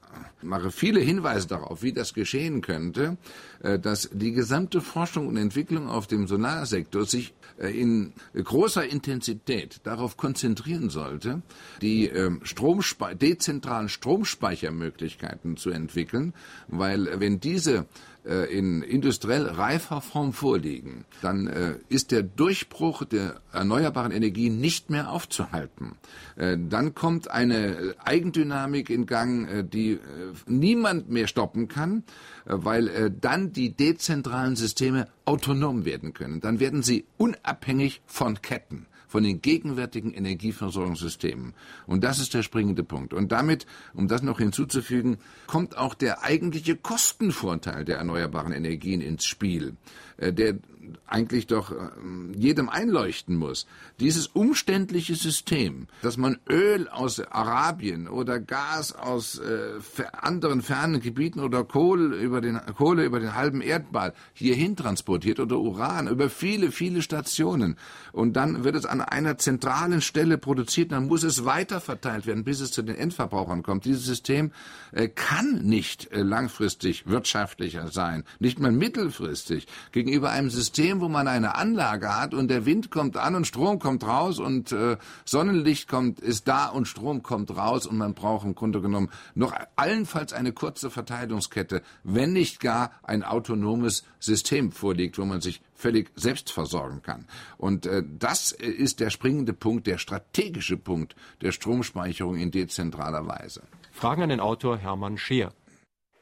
[0.43, 3.17] mache viele Hinweise darauf, wie das geschehen könnte,
[3.63, 9.81] äh, dass die gesamte Forschung und Entwicklung auf dem Solarsektor sich äh, in großer Intensität
[9.85, 11.41] darauf konzentrieren sollte,
[11.81, 16.35] die ähm, Stromspe dezentralen Stromspeichermöglichkeiten zu entwickeln,
[16.69, 17.87] weil wenn diese
[18.29, 25.11] in industriell reifer Form vorliegen, dann äh, ist der Durchbruch der erneuerbaren Energie nicht mehr
[25.11, 25.97] aufzuhalten.
[26.37, 29.99] Äh, dann kommt eine Eigendynamik in Gang, äh, die äh,
[30.47, 32.05] niemand mehr stoppen kann,
[32.45, 36.41] äh, weil dann die dezentralen Systeme autonom werden können.
[36.41, 41.55] Dann werden sie unabhängig von Ketten von den gegenwärtigen Energieversorgungssystemen.
[41.87, 43.13] Und das ist der springende Punkt.
[43.13, 45.17] Und damit, um das noch hinzuzufügen,
[45.47, 49.77] kommt auch der eigentliche Kostenvorteil der erneuerbaren Energien ins Spiel,
[50.19, 50.59] der
[51.07, 53.67] eigentlich doch ähm, jedem einleuchten muss.
[54.01, 59.79] Dieses umständliche System, dass man Öl aus Arabien oder Gas aus äh,
[60.13, 65.59] anderen fernen Gebieten oder Kohle über den Kohle über den halben Erdball hierhin transportiert oder
[65.59, 67.77] Uran über viele viele Stationen
[68.13, 72.61] und dann wird es an einer zentralen Stelle produziert, dann muss es weiterverteilt werden, bis
[72.61, 73.85] es zu den Endverbrauchern kommt.
[73.85, 74.53] Dieses System
[74.93, 79.67] äh, kann nicht äh, langfristig wirtschaftlicher sein, nicht mal mittelfristig
[80.09, 83.79] gegenüber einem System, wo man eine Anlage hat und der Wind kommt an und Strom
[83.79, 88.47] kommt raus und äh, Sonnenlicht kommt ist da und Strom kommt raus und man braucht
[88.47, 95.19] im Grunde genommen noch allenfalls eine kurze Verteilungskette, wenn nicht gar ein autonomes System vorliegt,
[95.19, 97.27] wo man sich völlig selbst versorgen kann.
[97.59, 103.63] Und äh, das ist der springende Punkt, der strategische Punkt der Stromspeicherung in dezentraler Weise.
[103.93, 105.53] Fragen an den Autor Hermann Scheer.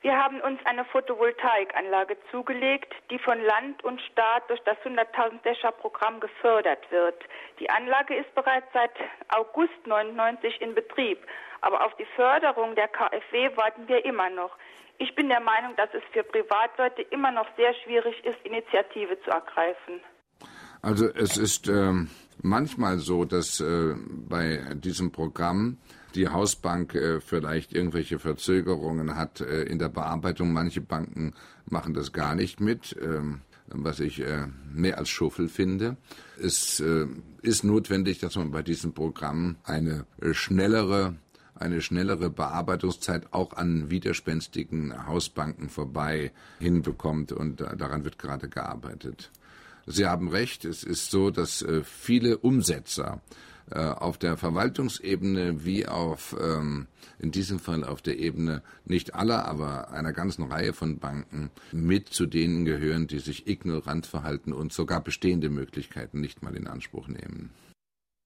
[0.06, 5.72] Wir haben uns eine Photovoltaikanlage zugelegt, die von Land und Staat durch das 100.000 Dächer
[5.72, 7.16] Programm gefördert wird.
[7.58, 8.92] Die Anlage ist bereits seit
[9.34, 11.18] August 99 in Betrieb,
[11.60, 14.56] aber auf die Förderung der KfW warten wir immer noch.
[14.98, 19.30] Ich bin der Meinung, dass es für Privatleute immer noch sehr schwierig ist, Initiative zu
[19.30, 20.00] ergreifen.
[20.82, 21.92] Also es ist äh,
[22.40, 23.96] manchmal so, dass äh,
[24.28, 25.78] bei diesem Programm
[26.16, 30.52] die Hausbank äh, vielleicht irgendwelche Verzögerungen hat äh, in der Bearbeitung.
[30.52, 31.34] Manche Banken
[31.66, 35.96] machen das gar nicht mit, ähm, was ich äh, mehr als Schuffel finde.
[36.40, 37.06] Es äh,
[37.42, 41.16] ist notwendig, dass man bei diesem Programm eine äh, schnellere
[41.58, 49.30] eine schnellere Bearbeitungszeit auch an widerspenstigen Hausbanken vorbei hinbekommt und daran wird gerade gearbeitet.
[49.86, 53.22] Sie haben recht, es ist so, dass äh, viele Umsetzer
[53.70, 56.86] äh, auf der Verwaltungsebene wie auf ähm,
[57.18, 62.08] in diesem Fall auf der Ebene nicht aller, aber einer ganzen Reihe von Banken mit
[62.08, 67.08] zu denen gehören, die sich ignorant verhalten und sogar bestehende Möglichkeiten nicht mal in Anspruch
[67.08, 67.52] nehmen.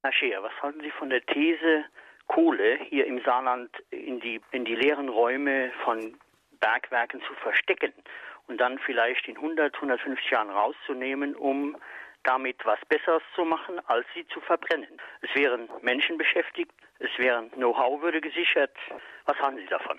[0.03, 1.85] Herr Scheer, was halten Sie von der These,
[2.27, 6.17] Kohle hier im Saarland in die, in die leeren Räume von
[6.61, 7.93] Bergwerken zu verstecken
[8.47, 11.77] und dann vielleicht in 100, 150 Jahren rauszunehmen, um
[12.25, 14.89] damit was Besseres zu machen, als sie zu verbrennen.
[15.23, 18.77] Es wären Menschen beschäftigt, es wären Know-how würde gesichert.
[19.25, 19.97] Was haben Sie davon?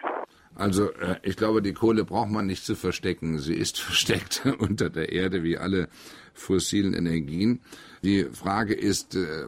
[0.56, 3.40] Also äh, ich glaube, die Kohle braucht man nicht zu verstecken.
[3.40, 5.90] Sie ist versteckt unter der Erde wie alle
[6.34, 7.62] fossilen Energien.
[8.04, 9.48] Die Frage ist, äh,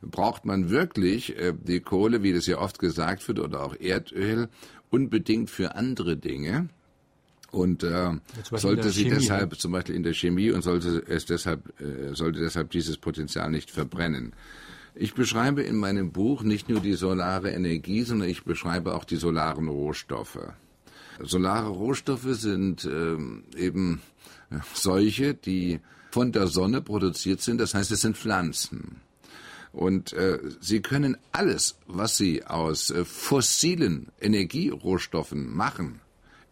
[0.00, 4.48] braucht man wirklich äh, die Kohle, wie das ja oft gesagt wird, oder auch Erdöl
[4.90, 6.68] unbedingt für andere Dinge?
[7.52, 8.12] Und äh,
[8.50, 9.58] sollte sie Chemie, deshalb, ja.
[9.58, 13.70] zum Beispiel in der Chemie, und sollte es deshalb, äh, sollte deshalb dieses Potenzial nicht
[13.70, 14.32] verbrennen.
[14.94, 19.16] Ich beschreibe in meinem Buch nicht nur die solare Energie, sondern ich beschreibe auch die
[19.16, 20.40] solaren Rohstoffe.
[21.20, 23.16] Solare Rohstoffe sind äh,
[23.58, 24.00] eben
[24.72, 29.02] solche, die von der Sonne produziert sind, das heißt, es sind Pflanzen.
[29.72, 36.00] Und äh, sie können alles, was sie aus äh, fossilen Energierohstoffen machen,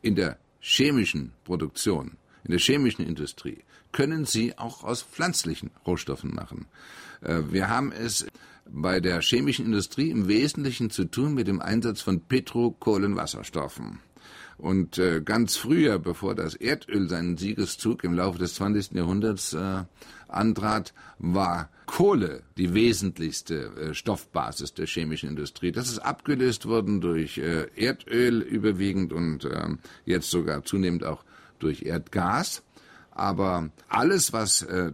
[0.03, 6.67] in der chemischen Produktion, in der chemischen Industrie, können sie auch aus pflanzlichen Rohstoffen machen.
[7.23, 8.27] Äh, wir haben es
[8.73, 14.01] bei der chemischen Industrie im Wesentlichen zu tun mit dem Einsatz von Petrokohlenwasserstoffen.
[14.59, 18.93] Und äh, ganz früher, bevor das Erdöl seinen Siegeszug im Laufe des 20.
[18.93, 19.85] Jahrhunderts äh,
[20.29, 25.73] antrat, war Kohle die wesentlichste äh, Stoffbasis der chemischen Industrie.
[25.73, 29.71] Das ist abgelöst worden durch äh, Erdöl überwiegend und äh,
[30.05, 31.25] jetzt sogar zunehmend auch
[31.59, 32.63] durch Erdgas.
[33.11, 34.93] Aber alles, was äh,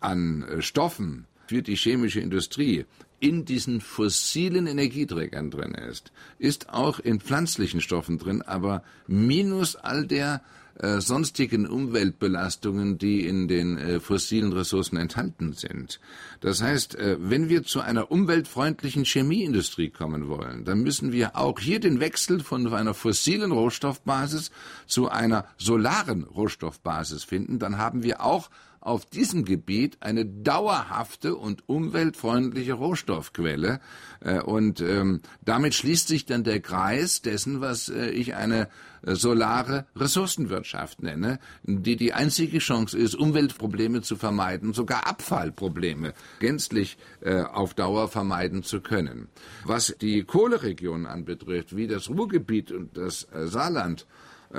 [0.00, 2.84] an Stoffen für die chemische Industrie
[3.24, 10.06] in diesen fossilen Energieträgern drin ist, ist auch in pflanzlichen Stoffen drin, aber minus all
[10.06, 10.42] der
[10.78, 16.00] äh, sonstigen Umweltbelastungen, die in den äh, fossilen Ressourcen enthalten sind.
[16.40, 21.58] Das heißt, äh, wenn wir zu einer umweltfreundlichen Chemieindustrie kommen wollen, dann müssen wir auch
[21.60, 24.50] hier den Wechsel von einer fossilen Rohstoffbasis
[24.86, 27.58] zu einer solaren Rohstoffbasis finden.
[27.58, 28.50] Dann haben wir auch
[28.84, 33.80] auf diesem Gebiet eine dauerhafte und umweltfreundliche Rohstoffquelle.
[34.20, 38.68] Äh, und ähm, damit schließt sich dann der Kreis dessen, was äh, ich eine
[39.06, 46.98] äh, solare Ressourcenwirtschaft nenne, die die einzige Chance ist, Umweltprobleme zu vermeiden, sogar Abfallprobleme gänzlich
[47.22, 49.28] äh, auf Dauer vermeiden zu können.
[49.64, 54.06] Was die Kohleregionen anbetrifft, wie das Ruhrgebiet und das äh, Saarland,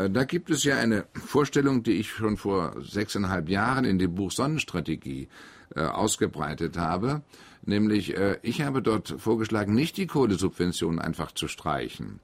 [0.09, 4.31] da gibt es ja eine Vorstellung, die ich schon vor sechseinhalb Jahren in dem Buch
[4.31, 5.29] Sonnenstrategie
[5.75, 7.21] äh, ausgebreitet habe.
[7.63, 12.19] Nämlich, äh, ich habe dort vorgeschlagen, nicht die Kohlesubventionen einfach zu streichen,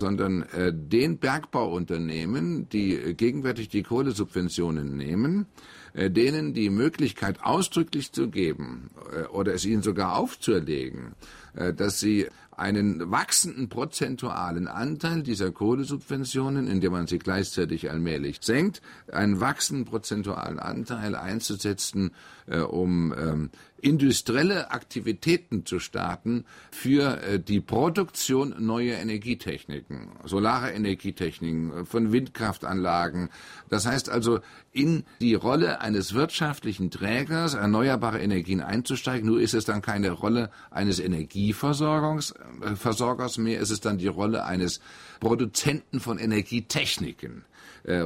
[0.00, 5.46] sondern äh, den Bergbauunternehmen, die gegenwärtig die Kohlesubventionen nehmen,
[5.92, 11.14] äh, denen die Möglichkeit ausdrücklich zu geben äh, oder es ihnen sogar aufzuerlegen,
[11.54, 18.80] äh, dass sie einen wachsenden prozentualen Anteil dieser Kohlesubventionen, indem man sie gleichzeitig allmählich senkt,
[19.12, 22.12] einen wachsenden prozentualen Anteil einzusetzen,
[22.46, 31.86] äh, um ähm, industrielle Aktivitäten zu starten für äh, die Produktion neuer Energietechniken, solare Energietechniken,
[31.86, 33.28] von Windkraftanlagen.
[33.68, 34.40] Das heißt also,
[34.72, 39.26] in die Rolle eines wirtschaftlichen Trägers erneuerbare Energien einzusteigen.
[39.28, 44.44] Nur ist es dann keine Rolle eines Energieversorgers äh, mehr, ist es dann die Rolle
[44.44, 44.80] eines
[45.20, 47.55] Produzenten von Energietechniken äh,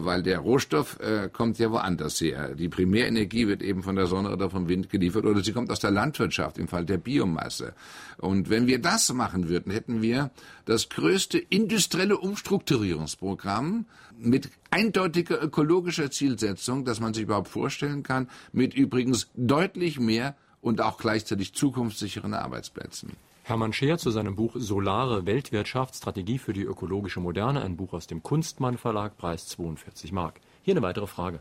[0.02, 2.54] weil der Rohstoff äh, kommt ja woanders her.
[2.54, 5.80] Die Primärenergie wird eben von der Sonne oder vom Wind geliefert oder sie kommt aus
[5.80, 7.74] der Landwirtschaft im Fall der Biomasse.
[8.18, 10.30] Und wenn wir das machen würden, hätten wir
[10.66, 13.86] das größte industrielle Umstrukturierungsprogramm
[14.18, 20.80] mit eindeutiger ökologischer Zielsetzung, dass man sich überhaupt vorstellen kann, mit übrigens deutlich mehr und
[20.80, 23.12] auch gleichzeitig zukunftssicheren Arbeitsplätzen.
[23.50, 28.06] Hermann Scheer zu seinem Buch Solare Weltwirtschaft, Strategie für die ökologische Moderne, ein Buch aus
[28.06, 30.36] dem Kunstmann Verlag, Preis 42 Mark.
[30.62, 31.40] Hier eine weitere Frage.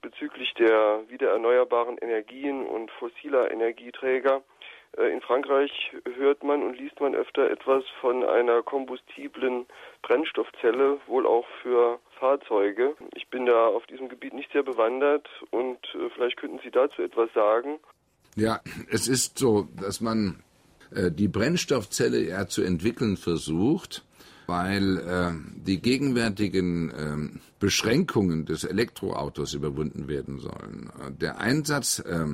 [0.00, 4.40] Bezüglich der wiedererneuerbaren Energien und fossiler Energieträger.
[4.96, 5.70] Äh, in Frankreich
[6.16, 9.66] hört man und liest man öfter etwas von einer kombustiblen
[10.00, 12.96] Brennstoffzelle, wohl auch für Fahrzeuge.
[13.14, 17.02] Ich bin da auf diesem Gebiet nicht sehr bewandert und äh, vielleicht könnten Sie dazu
[17.02, 17.78] etwas sagen.
[18.34, 18.60] Ja,
[18.90, 20.42] es ist so, dass man
[20.90, 24.04] die Brennstoffzelle ja zu entwickeln versucht,
[24.48, 25.32] weil äh,
[25.66, 30.90] die gegenwärtigen äh, Beschränkungen des Elektroautos überwunden werden sollen.
[31.20, 32.24] Der Einsatz äh,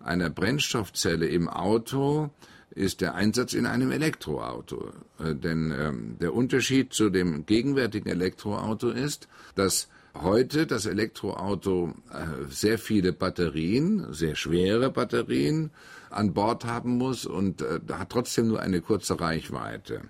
[0.00, 2.30] einer Brennstoffzelle im Auto
[2.74, 4.90] ist der Einsatz in einem Elektroauto.
[5.18, 12.48] Äh, denn ähm, der Unterschied zu dem gegenwärtigen Elektroauto ist, dass heute das Elektroauto äh,
[12.48, 15.70] sehr viele Batterien, sehr schwere Batterien
[16.10, 20.02] an Bord haben muss und äh, hat trotzdem nur eine kurze Reichweite.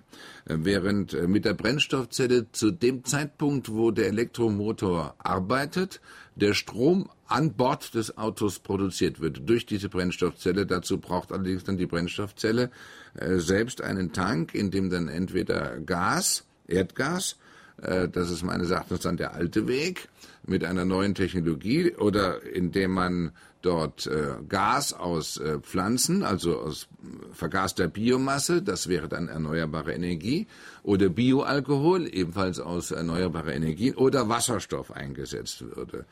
[0.45, 6.01] Äh, während äh, mit der Brennstoffzelle zu dem Zeitpunkt, wo der Elektromotor arbeitet,
[6.35, 10.65] der Strom an Bord des Autos produziert wird durch diese Brennstoffzelle.
[10.65, 12.69] Dazu braucht allerdings dann die Brennstoffzelle
[13.15, 17.37] äh, selbst einen Tank, in dem dann entweder Gas, Erdgas,
[17.77, 20.07] das ist meines Erachtens dann der alte Weg
[20.45, 23.31] mit einer neuen Technologie oder indem man
[23.63, 26.87] dort äh, Gas aus äh, Pflanzen, also aus
[27.31, 30.47] vergaster Biomasse, das wäre dann erneuerbare Energie,
[30.83, 36.05] oder Bioalkohol, ebenfalls aus erneuerbarer Energie, oder Wasserstoff eingesetzt würde.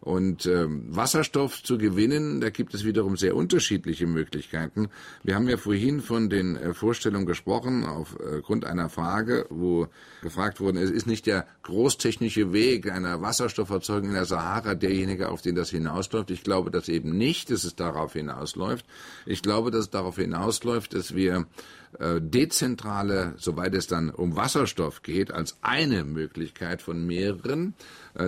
[0.00, 4.88] Und ähm, Wasserstoff zu gewinnen, da gibt es wiederum sehr unterschiedliche Möglichkeiten.
[5.24, 9.88] Wir haben ja vorhin von den äh, Vorstellungen gesprochen, aufgrund äh, einer Frage, wo
[10.22, 15.42] gefragt wurde, es ist nicht der großtechnische Weg einer Wasserstofferzeugung in der Sahara derjenige, auf
[15.42, 16.30] den das hinausläuft.
[16.30, 18.86] Ich glaube das eben nicht, dass es darauf hinausläuft.
[19.26, 21.46] Ich glaube, dass es darauf hinausläuft, dass wir
[21.98, 27.74] äh, dezentrale, soweit es dann um Wasserstoff geht, als eine Möglichkeit von mehreren,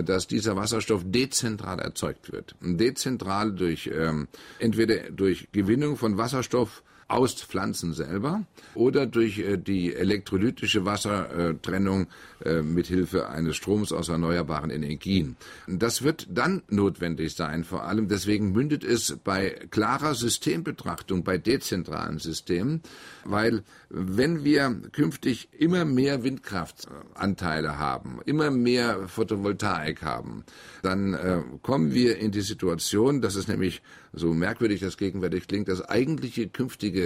[0.03, 2.55] dass dieser Wasserstoff dezentral erzeugt wird.
[2.61, 4.27] Dezentral durch ähm,
[4.59, 12.07] entweder durch Gewinnung von Wasserstoff aus Pflanzen selber oder durch äh, die elektrolytische Wassertrennung
[12.43, 15.35] äh, mit Hilfe eines Stroms aus erneuerbaren Energien.
[15.67, 22.17] Das wird dann notwendig sein, vor allem deswegen mündet es bei klarer Systembetrachtung, bei dezentralen
[22.19, 22.81] Systemen,
[23.25, 30.45] weil wenn wir künftig immer mehr Windkraftanteile haben, immer mehr Photovoltaik haben,
[30.81, 33.81] dann äh, kommen wir in die Situation, dass es nämlich
[34.13, 37.00] so merkwürdig das gegenwärtig klingt, das eigentliche künftige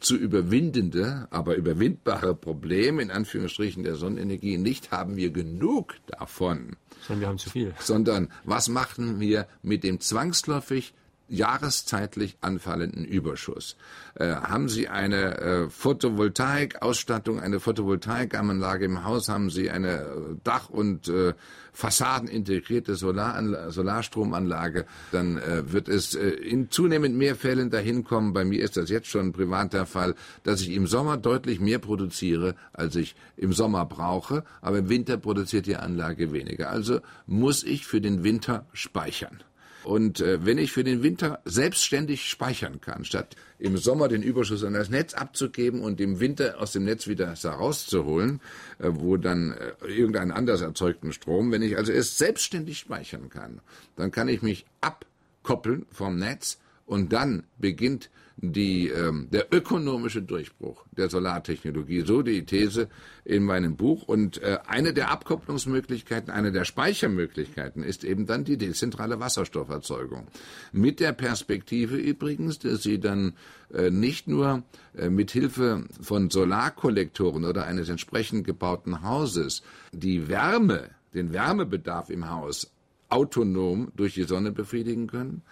[0.00, 6.76] zu überwindende, aber überwindbare Problem in Anführungsstrichen der Sonnenenergie nicht haben wir genug davon.
[7.06, 7.74] Sondern wir haben zu viel.
[7.78, 10.94] Sondern was machen wir mit dem zwangsläufig
[11.30, 13.76] jahreszeitlich anfallenden Überschuss.
[14.14, 20.06] Äh, haben Sie eine äh, Photovoltaik-Ausstattung, eine Photovoltaikanlage im Haus, haben Sie eine äh,
[20.44, 21.34] Dach- und äh,
[21.72, 28.44] Fassadenintegrierte Solar Solarstromanlage, dann äh, wird es äh, in zunehmend mehr Fällen dahin kommen, bei
[28.44, 32.56] mir ist das jetzt schon privat der Fall, dass ich im Sommer deutlich mehr produziere,
[32.72, 36.70] als ich im Sommer brauche, aber im Winter produziert die Anlage weniger.
[36.70, 39.42] Also muss ich für den Winter speichern.
[39.84, 44.64] Und äh, wenn ich für den Winter selbstständig speichern kann, statt im Sommer den Überschuss
[44.64, 48.40] an das Netz abzugeben und im Winter aus dem Netz wieder herauszuholen,
[48.78, 53.60] äh, wo dann äh, irgendeinen anders erzeugten Strom, wenn ich also es selbstständig speichern kann,
[53.96, 58.10] dann kann ich mich abkoppeln vom Netz Und dann beginnt
[58.42, 62.02] die, ähm, der ökonomische Durchbruch der Solartechnologie.
[62.02, 62.88] So die These
[63.24, 64.02] in meinem Buch.
[64.02, 70.28] Und äh, eine der Abkopplungsmöglichkeiten, eine der Speichermöglichkeiten ist eben dann die dezentrale Wasserstofferzeugung.
[70.72, 73.34] Mit der Perspektive übrigens, dass sie dann
[73.74, 74.62] äh, nicht nur
[74.96, 79.62] äh, mit Hilfe von Solarkollektoren oder eines entsprechend gebauten Hauses
[79.92, 82.72] die Wärme, den Wärmebedarf im Haus
[83.10, 85.42] autonom durch die Sonne befriedigen können,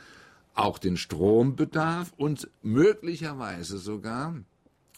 [0.58, 4.34] auch den Strombedarf und möglicherweise sogar,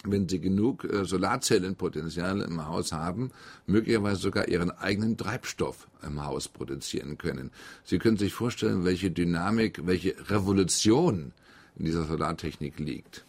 [0.04, 3.30] wenn Sie genug äh, Solarzellenpotenzial im Haus haben,
[3.66, 7.50] möglicherweise sogar Ihren eigenen Treibstoff im Haus produzieren können.
[7.84, 11.32] Sie können sich vorstellen, welche Dynamik, welche Revolution
[11.78, 13.24] in dieser Solartechnik liegt.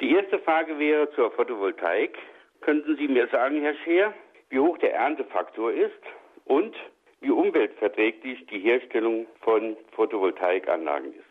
[0.00, 2.16] Die erste Frage wäre zur Photovoltaik.
[2.62, 4.14] Könnten Sie mir sagen, Herr Scheer,
[4.48, 6.02] wie hoch der Erntefaktor ist
[6.44, 6.74] und
[7.20, 11.24] wie umweltverträglich die Herstellung von Photovoltaikanlagen ist.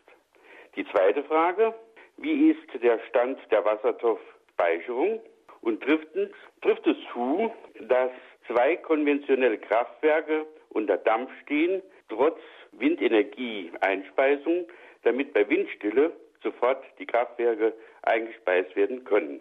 [0.76, 1.74] Die zweite Frage,
[2.16, 5.20] wie ist der Stand der Wasserstoffspeicherung?
[5.62, 6.30] Und drittens,
[6.62, 8.10] trifft es zu, dass
[8.46, 12.38] zwei konventionelle Kraftwerke unter Dampf stehen, trotz
[12.72, 14.68] Windenergieeinspeisung,
[15.02, 16.12] damit bei Windstille
[16.42, 19.40] sofort die Kraftwerke eingespeist werden können.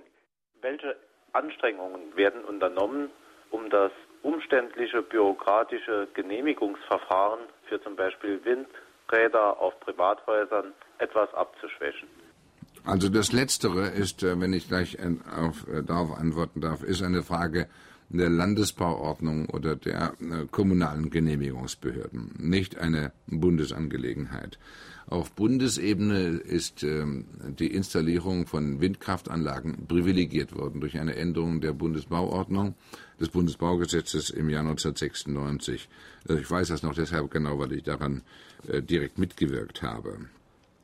[0.62, 0.97] Welche
[1.34, 3.12] Anstrengungen werden unternommen,
[3.52, 3.91] um das
[4.24, 12.07] umständliche bürokratische Genehmigungsverfahren für zum Beispiel Windräder auf Privathäusern etwas abzuschwächen.
[12.86, 17.67] Also das Letztere ist, äh, wenn ich gleich äh, darauf antworten darf, ist eine Frage
[18.10, 24.57] der Landesbauordnung oder der äh, kommunalen Genehmigungsbehörden, nicht eine Bundesangelegenheit.
[25.05, 27.26] Auf Bundesebene ist ähm,
[27.57, 32.76] die Installierung von Windkraftanlagen privilegiert worden durch eine Änderung der Bundesbauordnung
[33.20, 35.89] des Bundesbaugesetzes im Jahr 1996.
[36.28, 38.22] Also ich weiß das noch deshalb genau, weil ich daran
[38.68, 40.30] äh, direkt mitgewirkt habe.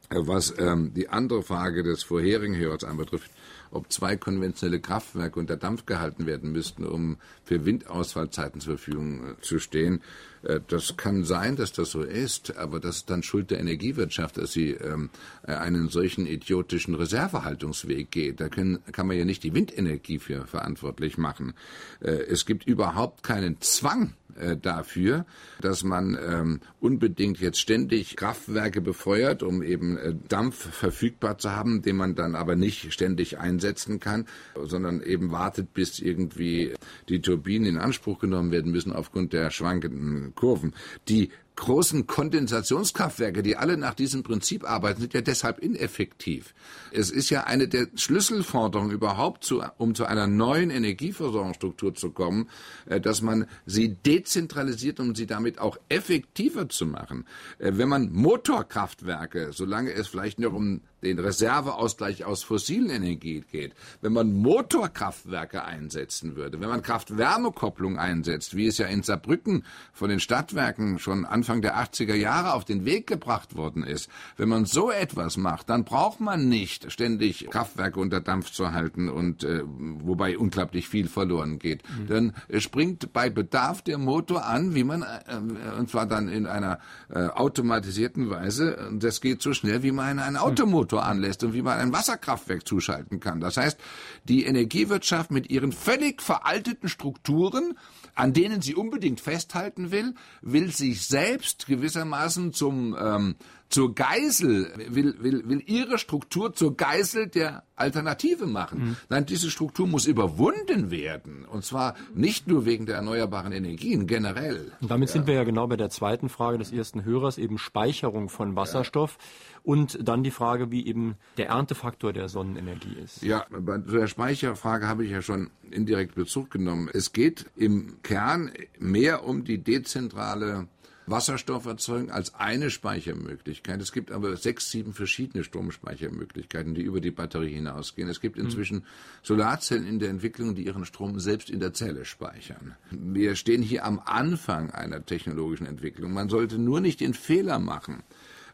[0.09, 3.31] Äh, was ähm, die andere Frage des vorherigen Hörers anbetrifft,
[3.75, 9.41] ob zwei konventionelle Kraftwerke unter Dampf gehalten werden müssten, um für Windausfallzeiten zur Verfügung äh,
[9.41, 10.01] zu stehen.
[10.43, 14.37] Äh, das kann sein, dass das so ist, aber das ist dann Schuld der Energiewirtschaft,
[14.37, 15.09] dass sie ähm,
[15.45, 18.39] äh, einen solchen idiotischen Reservehaltungsweg geht.
[18.39, 21.53] Da können, kann man ja nicht die Windenergie für verantwortlich machen.
[21.99, 24.13] Es gibt überhaupt keinen Zwang
[24.61, 25.25] dafür,
[25.61, 29.94] dass man ähm, unbedingt jetzt ständig Kraftwerke befeuert, um eben
[30.27, 34.25] Dampf verfügbar zu haben, den man dann aber nicht ständig einsetzen kann,
[34.61, 36.73] sondern eben wartet, bis irgendwie
[37.09, 40.73] die Turbinen in Anspruch genommen werden müssen aufgrund der schwankenden Kurven.
[41.07, 46.53] Die großen Kondensationskraftwerke, die alle nach diesem Prinzip arbeiten, sind ja deshalb ineffektiv.
[46.91, 52.49] Es ist ja eine der Schlüsselforderungen überhaupt, zu, um zu einer neuen Energieversorgungsstruktur zu kommen,
[52.85, 57.25] äh, dass man sie dezentralisiert, um sie damit auch effektiver zu machen.
[57.59, 63.73] Äh, wenn man Motorkraftwerke, solange es vielleicht noch um den Reserveausgleich aus fossilen Energien geht,
[64.01, 70.09] wenn man Motorkraftwerke einsetzen würde, wenn man Kraft-Wärme-Kopplung einsetzt, wie es ja in Saarbrücken von
[70.09, 74.65] den Stadtwerken schon Anfang der 80er Jahre auf den Weg gebracht worden ist, wenn man
[74.65, 79.61] so etwas macht, dann braucht man nicht ständig Kraftwerke unter Dampf zu halten und äh,
[79.63, 81.83] wobei unglaublich viel verloren geht.
[81.87, 82.07] Mhm.
[82.07, 86.47] Dann äh, springt bei Bedarf der Motor an, wie man äh, und zwar dann in
[86.47, 86.79] einer
[87.09, 88.91] äh, automatisierten Weise.
[88.93, 92.67] Das geht so schnell, wie man einen Automotor Motor anlässt und wie man ein Wasserkraftwerk
[92.67, 93.39] zuschalten kann.
[93.39, 93.77] Das heißt,
[94.23, 97.77] die Energiewirtschaft mit ihren völlig veralteten Strukturen,
[98.15, 103.35] an denen sie unbedingt festhalten will, will sich selbst gewissermaßen zum ähm,
[103.69, 108.79] zur Geisel, will, will, will ihre Struktur zur Geisel der Alternative machen.
[108.79, 108.95] Mhm.
[109.09, 111.45] Nein, diese Struktur muss überwunden werden.
[111.45, 114.71] Und zwar nicht nur wegen der erneuerbaren Energien, generell.
[114.81, 115.13] Und damit ja.
[115.13, 119.17] sind wir ja genau bei der zweiten Frage des ersten Hörers, eben Speicherung von Wasserstoff.
[119.19, 119.61] Ja.
[119.63, 123.23] Und dann die Frage, wie eben der Erntefaktor der Sonnenenergie ist.
[123.23, 126.89] Ja, bei der Speicherfrage habe ich ja schon indirekt Bezug genommen.
[126.93, 130.67] Es geht im Kern mehr um die dezentrale
[131.07, 133.81] Wasserstoff erzeugen als eine Speichermöglichkeit.
[133.81, 138.09] Es gibt aber sechs, sieben verschiedene Stromspeichermöglichkeiten, die über die Batterie hinausgehen.
[138.09, 138.85] Es gibt inzwischen
[139.23, 142.75] Solarzellen in der Entwicklung, die ihren Strom selbst in der Zelle speichern.
[142.91, 146.13] Wir stehen hier am Anfang einer technologischen Entwicklung.
[146.13, 148.03] Man sollte nur nicht den Fehler machen,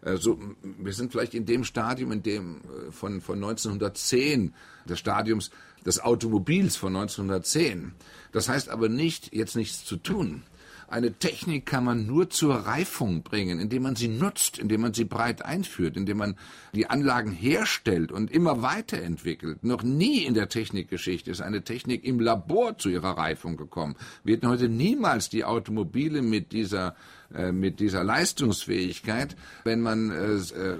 [0.04, 4.54] also, wir sind vielleicht in dem Stadium, in dem äh, von, von 1910,
[4.90, 5.52] des Stadiums
[5.86, 7.94] des Automobils von 1910.
[8.32, 10.44] Das heißt aber nicht, jetzt nichts zu tun.
[10.92, 15.06] Eine Technik kann man nur zur Reifung bringen, indem man sie nutzt, indem man sie
[15.06, 16.36] breit einführt, indem man
[16.74, 19.64] die Anlagen herstellt und immer weiterentwickelt.
[19.64, 23.96] Noch nie in der Technikgeschichte ist eine Technik im Labor zu ihrer Reifung gekommen.
[24.26, 26.98] Wir hätten heute niemals die Automobile mit dieser
[27.34, 30.76] äh, mit dieser Leistungsfähigkeit, wenn man es äh,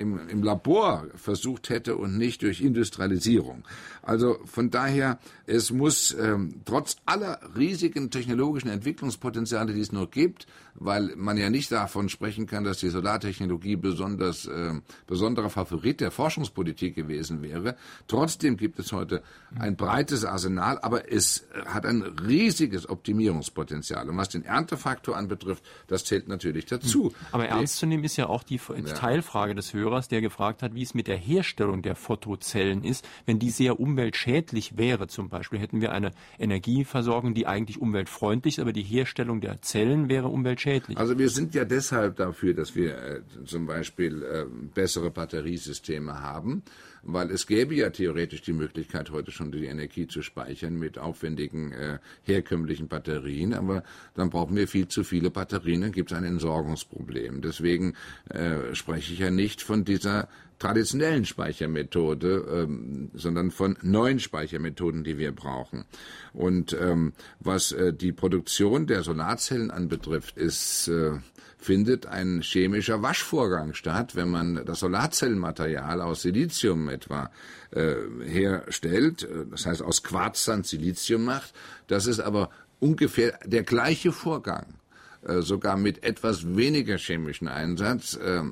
[0.00, 3.62] im, im Labor versucht hätte und nicht durch Industrialisierung.
[4.02, 10.46] Also von daher, es muss ähm, trotz aller riesigen technologischen Entwicklungspotenziale, die es noch gibt,
[10.74, 14.74] weil man ja nicht davon sprechen kann, dass die Solartechnologie besonders äh,
[15.06, 17.76] besonderer Favorit der Forschungspolitik gewesen wäre.
[18.08, 19.22] Trotzdem gibt es heute
[19.58, 24.08] ein breites Arsenal, aber es hat ein riesiges Optimierungspotenzial.
[24.08, 27.10] Und was den Erntefaktor anbetrifft, das zählt natürlich dazu.
[27.10, 27.14] Hm.
[27.32, 28.60] Aber ernst zu nehmen ist ja auch die.
[28.94, 33.38] Teilfrage des Hörers, der gefragt hat, wie es mit der Herstellung der Photozellen ist, wenn
[33.38, 35.08] die sehr umweltschädlich wäre.
[35.08, 40.08] Zum Beispiel hätten wir eine Energieversorgung, die eigentlich umweltfreundlich ist, aber die Herstellung der Zellen
[40.08, 40.98] wäre umweltschädlich.
[40.98, 46.62] Also wir sind ja deshalb dafür, dass wir äh, zum Beispiel äh, bessere Batteriesysteme haben
[47.02, 51.72] weil es gäbe ja theoretisch die Möglichkeit, heute schon die Energie zu speichern mit aufwendigen
[51.72, 53.82] äh, herkömmlichen Batterien, aber
[54.14, 57.42] dann brauchen wir viel zu viele Batterien, dann gibt es ein Entsorgungsproblem.
[57.42, 57.94] Deswegen
[58.30, 60.28] äh, spreche ich ja nicht von dieser
[60.62, 65.84] traditionellen Speichermethode, ähm, sondern von neuen Speichermethoden, die wir brauchen.
[66.32, 71.14] Und ähm, was äh, die Produktion der Solarzellen anbetrifft, ist äh,
[71.62, 77.30] findet ein chemischer Waschvorgang statt, wenn man das Solarzellenmaterial aus Silizium etwa
[77.70, 77.94] äh,
[78.24, 81.52] herstellt, äh, das heißt aus Quarzsand Silizium macht.
[81.86, 82.50] Das ist aber
[82.80, 84.74] ungefähr der gleiche Vorgang
[85.22, 88.42] äh, sogar mit etwas weniger chemischen Einsatz, äh,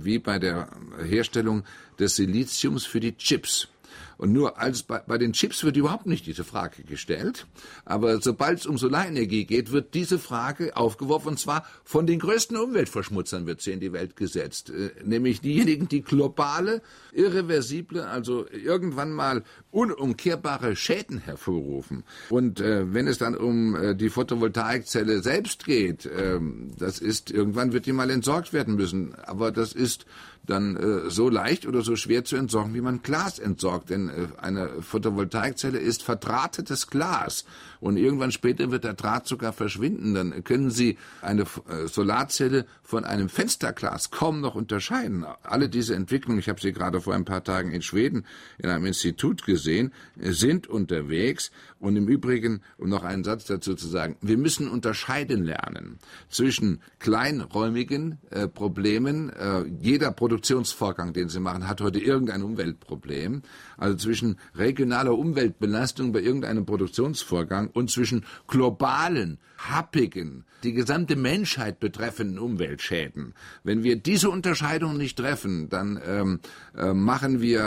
[0.00, 0.68] wie bei der
[1.04, 1.64] Herstellung
[1.98, 3.68] des Siliziums für die Chips.
[4.16, 7.46] Und nur als bei, bei den Chips wird überhaupt nicht diese Frage gestellt.
[7.84, 11.28] Aber sobald es um Solarenergie geht, wird diese Frage aufgeworfen.
[11.28, 14.70] Und zwar von den größten Umweltverschmutzern wird sie in die Welt gesetzt.
[14.70, 22.04] Äh, nämlich diejenigen, die globale, irreversible, also irgendwann mal unumkehrbare Schäden hervorrufen.
[22.30, 26.40] Und äh, wenn es dann um äh, die Photovoltaikzelle selbst geht, äh,
[26.78, 29.14] das ist, irgendwann wird die mal entsorgt werden müssen.
[29.14, 30.06] Aber das ist
[30.46, 33.90] dann äh, so leicht oder so schwer zu entsorgen, wie man Glas entsorgt.
[33.90, 37.44] Denn äh, eine Photovoltaikzelle ist verdrahtetes Glas.
[37.84, 40.14] Und irgendwann später wird der Draht sogar verschwinden.
[40.14, 45.26] Dann können Sie eine äh, Solarzelle von einem Fensterglas kaum noch unterscheiden.
[45.42, 48.24] Alle diese Entwicklungen, ich habe sie gerade vor ein paar Tagen in Schweden
[48.56, 51.50] in einem Institut gesehen, sind unterwegs.
[51.78, 55.98] Und im Übrigen, um noch einen Satz dazu zu sagen, wir müssen unterscheiden lernen
[56.30, 59.28] zwischen kleinräumigen äh, Problemen.
[59.28, 63.42] Äh, jeder Produktionsvorgang, den Sie machen, hat heute irgendein Umweltproblem.
[63.76, 72.38] Also zwischen regionaler Umweltbelastung bei irgendeinem Produktionsvorgang und zwischen globalen, happigen, die gesamte Menschheit betreffenden
[72.38, 73.34] Umweltschäden.
[73.62, 76.40] Wenn wir diese Unterscheidung nicht treffen, dann ähm,
[76.76, 77.60] äh, machen wir,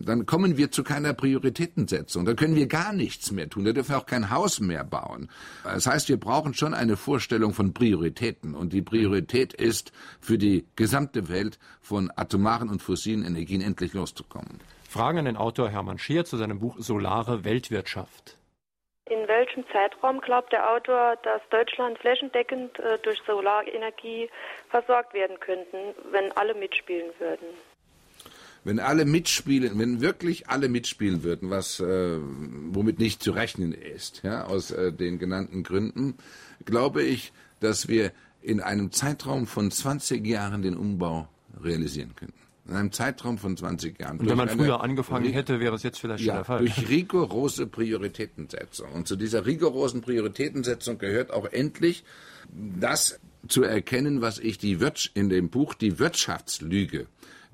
[0.00, 2.24] äh, dann kommen wir zu keiner Prioritätensetzung.
[2.24, 3.64] Da können wir gar nichts mehr tun.
[3.64, 5.28] Da dürfen wir auch kein Haus mehr bauen.
[5.64, 8.54] Das heißt, wir brauchen schon eine Vorstellung von Prioritäten.
[8.54, 14.60] Und die Priorität ist, für die gesamte Welt von atomaren und fossilen Energien endlich loszukommen.
[14.88, 18.39] Fragen an den Autor Hermann Scheer zu seinem Buch Solare Weltwirtschaft.
[19.10, 24.30] In welchem Zeitraum glaubt der Autor, dass Deutschland flächendeckend äh, durch Solarenergie
[24.68, 25.78] versorgt werden könnten,
[26.12, 27.48] wenn alle mitspielen würden?
[28.62, 34.22] Wenn alle mitspielen, wenn wirklich alle mitspielen würden, was äh, womit nicht zu rechnen ist,
[34.22, 36.16] ja, aus äh, den genannten Gründen,
[36.64, 41.26] glaube ich, dass wir in einem Zeitraum von 20 Jahren den Umbau
[41.60, 44.18] realisieren könnten in einem Zeitraum von 20 Jahren.
[44.20, 46.58] Und wenn man früher angefangen hätte, wäre es jetzt vielleicht ja, schon der Fall.
[46.60, 48.92] Durch rigorose Prioritätensetzung.
[48.92, 52.04] Und zu dieser rigorosen Prioritätensetzung gehört auch endlich
[52.48, 53.18] das
[53.48, 54.78] zu erkennen, was ich die
[55.14, 57.06] in dem Buch die Wirtschaftslüge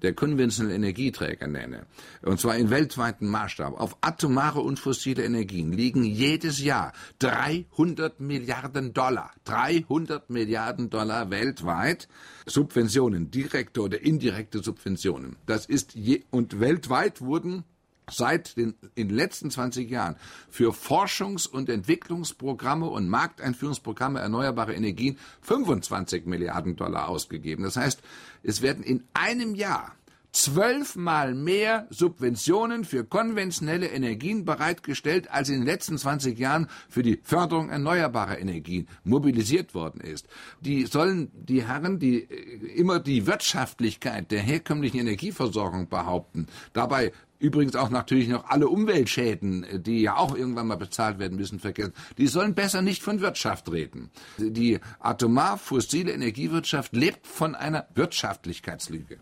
[0.07, 1.87] der konventionellen Energieträger nenne,
[2.23, 8.95] und zwar in weltweiten Maßstab, auf atomare und fossile Energien liegen jedes Jahr 300 Milliarden
[8.95, 12.07] Dollar, 300 Milliarden Dollar weltweit.
[12.47, 15.35] Subventionen, direkte oder indirekte Subventionen.
[15.47, 17.65] Das ist je, und weltweit wurden
[18.11, 20.17] seit den, in den letzten 20 Jahren
[20.49, 27.65] für Forschungs- und Entwicklungsprogramme und Markteinführungsprogramme erneuerbare Energien 25 Milliarden Dollar ausgegeben.
[27.65, 28.01] Das heißt,
[28.43, 29.97] es werden in einem Jahr
[30.37, 37.19] zwölfmal mehr Subventionen für konventionelle Energien bereitgestellt, als in den letzten 20 Jahren für die
[37.23, 40.29] Förderung erneuerbarer Energien mobilisiert worden ist.
[40.61, 47.77] Die sollen die Herren, die äh, immer die Wirtschaftlichkeit der herkömmlichen Energieversorgung behaupten, dabei Übrigens
[47.77, 51.95] auch natürlich noch alle Umweltschäden, die ja auch irgendwann mal bezahlt werden müssen, vergessen.
[52.19, 54.11] Die sollen besser nicht von Wirtschaft reden.
[54.39, 59.19] Die atomar fossile Energiewirtschaft lebt von einer Wirtschaftlichkeitslüge.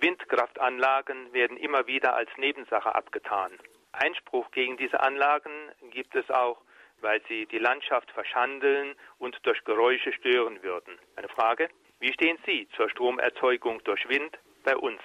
[0.00, 3.52] Windkraftanlagen werden immer wieder als Nebensache abgetan.
[3.92, 5.50] Einspruch gegen diese Anlagen
[5.92, 6.62] gibt es auch
[7.02, 10.98] weil sie die Landschaft verschandeln und durch Geräusche stören würden.
[11.16, 11.68] Eine Frage,
[11.98, 15.00] wie stehen Sie zur Stromerzeugung durch Wind bei uns?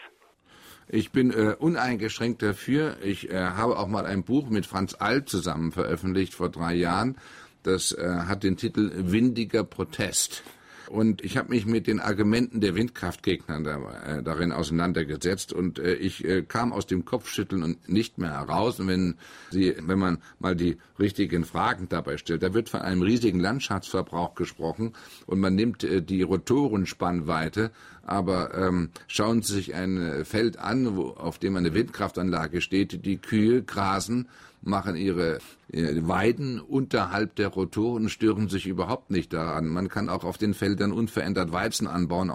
[0.87, 2.97] Ich bin äh, uneingeschränkt dafür.
[3.03, 7.17] Ich äh, habe auch mal ein Buch mit Franz Alt zusammen veröffentlicht vor drei Jahren.
[7.63, 10.43] Das äh, hat den Titel Windiger Protest.
[10.89, 15.95] Und ich habe mich mit den Argumenten der Windkraftgegner da, äh, darin auseinandergesetzt und äh,
[15.95, 18.79] ich äh, kam aus dem Kopfschütteln und nicht mehr heraus.
[18.79, 19.15] Und wenn
[19.51, 24.35] Sie, wenn man mal die richtigen Fragen dabei stellt, da wird von einem riesigen Landschaftsverbrauch
[24.35, 24.93] gesprochen
[25.25, 27.71] und man nimmt äh, die Rotorenspannweite,
[28.03, 33.17] aber ähm, schauen Sie sich ein Feld an, wo, auf dem eine Windkraftanlage steht, die
[33.17, 34.27] Kühe grasen
[34.65, 35.39] machen ihre
[35.71, 39.67] Weiden unterhalb der Rotoren, stören sich überhaupt nicht daran.
[39.67, 42.31] Man kann auch auf den Feldern unverändert Weizen anbauen,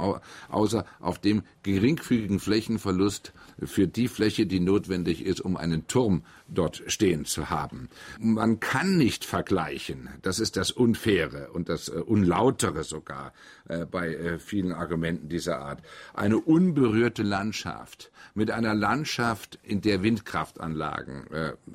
[0.49, 3.33] außer auf dem geringfügigen Flächenverlust
[3.64, 7.88] für die Fläche, die notwendig ist, um einen Turm dort stehen zu haben.
[8.18, 13.32] Man kann nicht vergleichen, das ist das Unfaire und das äh, Unlautere sogar
[13.68, 15.82] äh, bei äh, vielen Argumenten dieser Art.
[16.14, 21.24] Eine unberührte Landschaft mit einer Landschaft, in der Windkraftanlagen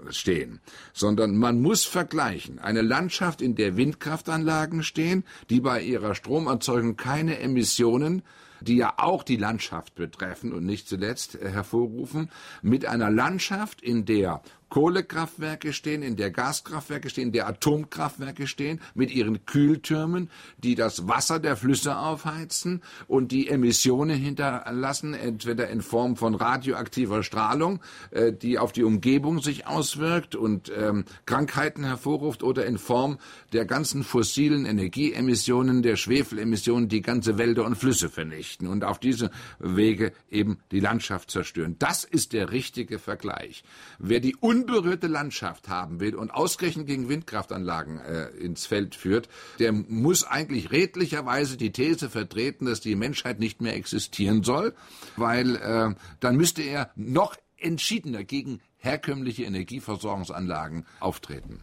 [0.10, 0.62] stehen,
[0.94, 2.60] sondern man muss vergleichen.
[2.60, 8.24] Eine Landschaft, in der Windkraftanlagen stehen, die bei ihrer Stromerzeugung keine Emissionen
[8.68, 12.30] die ja auch die Landschaft betreffen und nicht zuletzt hervorrufen,
[12.62, 18.82] mit einer Landschaft, in der Kohlekraftwerke stehen, in der Gaskraftwerke stehen, in der Atomkraftwerke stehen,
[18.94, 25.82] mit ihren Kühltürmen, die das Wasser der Flüsse aufheizen und die Emissionen hinterlassen, entweder in
[25.82, 27.80] Form von radioaktiver Strahlung,
[28.12, 33.18] äh, die auf die Umgebung sich auswirkt und ähm, Krankheiten hervorruft, oder in Form
[33.54, 39.32] der ganzen fossilen Energieemissionen, der Schwefelemissionen, die ganze Wälder und Flüsse vernichten und auf diese
[39.60, 41.76] Wege eben die Landschaft zerstören.
[41.80, 43.64] Das ist der richtige Vergleich.
[44.00, 49.28] Wer die unberührte Landschaft haben will und ausgerechnet gegen Windkraftanlagen äh, ins Feld führt,
[49.60, 54.74] der muss eigentlich redlicherweise die These vertreten, dass die Menschheit nicht mehr existieren soll,
[55.18, 61.62] weil äh, dann müsste er noch entschiedener gegen herkömmliche Energieversorgungsanlagen auftreten.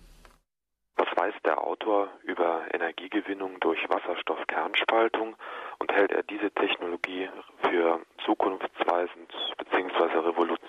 [0.97, 5.35] Was weiß der Autor über Energiegewinnung durch Wasserstoffkernspaltung
[5.79, 7.29] und hält er diese Technologie
[7.63, 10.19] für zukunftsweisend bzw.
[10.19, 10.62] revolutionär?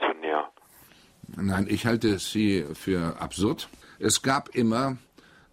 [1.36, 3.70] Nein, ich halte sie für absurd.
[4.00, 4.98] Es gab immer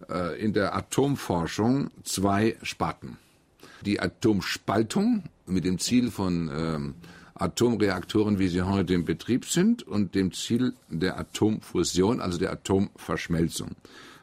[0.09, 3.17] äh, in der Atomforschung zwei Sparten.
[3.85, 6.95] Die Atomspaltung mit dem Ziel von ähm,
[7.33, 13.71] Atomreaktoren, wie sie heute im Betrieb sind, und dem Ziel der Atomfusion, also der Atomverschmelzung.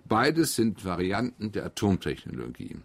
[0.09, 2.77] Beides sind Varianten der Atomtechnologie.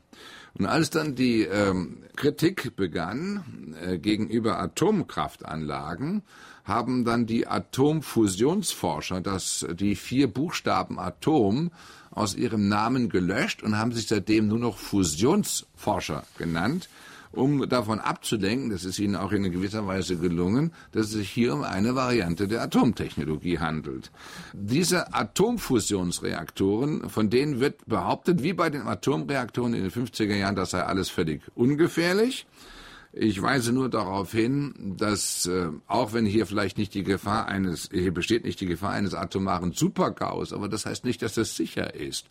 [0.55, 6.23] Und als dann die ähm, Kritik begann äh, gegenüber Atomkraftanlagen,
[6.63, 11.71] haben dann die Atomfusionsforscher das, die vier Buchstaben Atom
[12.11, 16.89] aus ihrem Namen gelöscht und haben sich seitdem nur noch Fusionsforscher genannt,
[17.33, 21.55] um davon abzulenken, das ist ihnen auch in gewisser Weise gelungen, dass es sich hier
[21.55, 24.11] um eine Variante der Atomtechnologie handelt.
[24.53, 30.69] Diese Atomfusionsreaktoren, von denen wird behauptet, wie bei den Atomreaktoren in den 50er Jahren, das
[30.71, 32.45] sei alles völlig ungefährlich.
[33.15, 37.89] Ich weise nur darauf hin, dass äh, auch wenn hier vielleicht nicht die Gefahr eines,
[37.91, 41.93] hier besteht nicht die Gefahr eines atomaren Supergaus, aber das heißt nicht, dass das sicher
[41.93, 42.25] ist.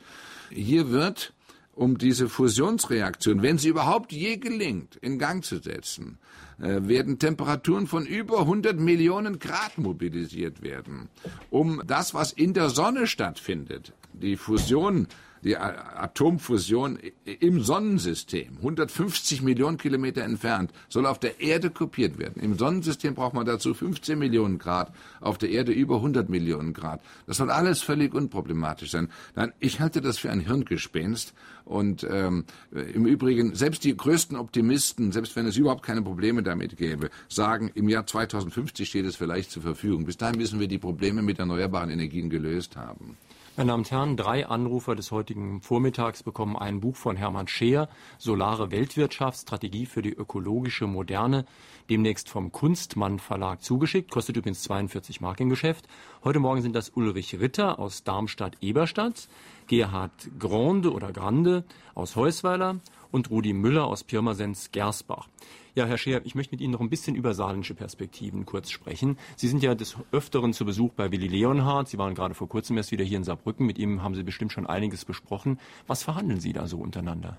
[0.50, 1.34] Hier wird
[1.74, 6.18] um diese Fusionsreaktion, wenn sie überhaupt je gelingt, in Gang zu setzen,
[6.60, 11.08] äh, werden Temperaturen von über 100 Millionen Grad mobilisiert werden,
[11.48, 15.06] um das, was in der Sonne stattfindet, die Fusion
[15.44, 22.42] die Atomfusion im Sonnensystem, 150 Millionen Kilometer entfernt, soll auf der Erde kopiert werden.
[22.42, 27.00] Im Sonnensystem braucht man dazu 15 Millionen Grad, auf der Erde über 100 Millionen Grad.
[27.26, 29.08] Das soll alles völlig unproblematisch sein.
[29.34, 31.34] Nein, ich halte das für ein Hirngespinst.
[31.64, 36.76] Und ähm, im Übrigen, selbst die größten Optimisten, selbst wenn es überhaupt keine Probleme damit
[36.76, 40.04] gäbe, sagen, im Jahr 2050 steht es vielleicht zur Verfügung.
[40.04, 43.16] Bis dahin müssen wir die Probleme mit erneuerbaren Energien gelöst haben.
[43.54, 47.90] Meine Damen und Herren, drei Anrufer des heutigen Vormittags bekommen ein Buch von Hermann Scheer,
[48.16, 51.44] Solare Weltwirtschaft, Strategie für die ökologische Moderne,
[51.90, 55.86] demnächst vom Kunstmann Verlag zugeschickt, kostet übrigens 42 Mark im Geschäft.
[56.24, 59.28] Heute Morgen sind das Ulrich Ritter aus Darmstadt-Eberstadt,
[59.66, 62.80] Gerhard Grande oder Grande aus Heusweiler
[63.10, 65.28] und Rudi Müller aus Pirmasens-Gersbach.
[65.74, 69.16] Ja, Herr Scheer, ich möchte mit Ihnen noch ein bisschen über saarländische Perspektiven kurz sprechen.
[69.36, 71.88] Sie sind ja des Öfteren zu Besuch bei Willi Leonhardt.
[71.88, 73.64] Sie waren gerade vor kurzem erst wieder hier in Saarbrücken.
[73.64, 75.58] Mit ihm haben Sie bestimmt schon einiges besprochen.
[75.86, 77.38] Was verhandeln Sie da so untereinander?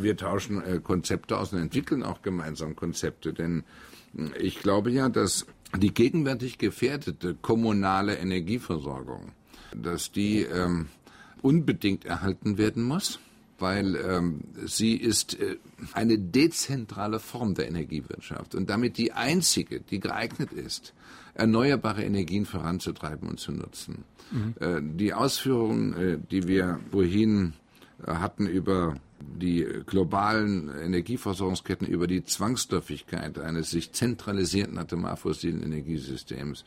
[0.00, 3.32] Wir tauschen äh, Konzepte aus und entwickeln auch gemeinsam Konzepte.
[3.32, 3.62] Denn
[4.12, 5.46] hm, ich glaube ja, dass
[5.76, 9.30] die gegenwärtig gefährdete kommunale Energieversorgung,
[9.72, 10.88] dass die ähm,
[11.42, 13.20] unbedingt erhalten werden muss
[13.58, 15.56] weil ähm, sie ist äh,
[15.92, 20.94] eine dezentrale Form der Energiewirtschaft und damit die einzige, die geeignet ist,
[21.34, 24.04] erneuerbare Energien voranzutreiben und zu nutzen.
[24.30, 24.54] Mhm.
[24.60, 27.54] Äh, die Ausführungen, äh, die wir wohin
[28.06, 36.64] äh, hatten über die globalen Energieversorgungsketten, über die Zwangsläufigkeit eines sich zentralisierten atomar-fossilen Energiesystems,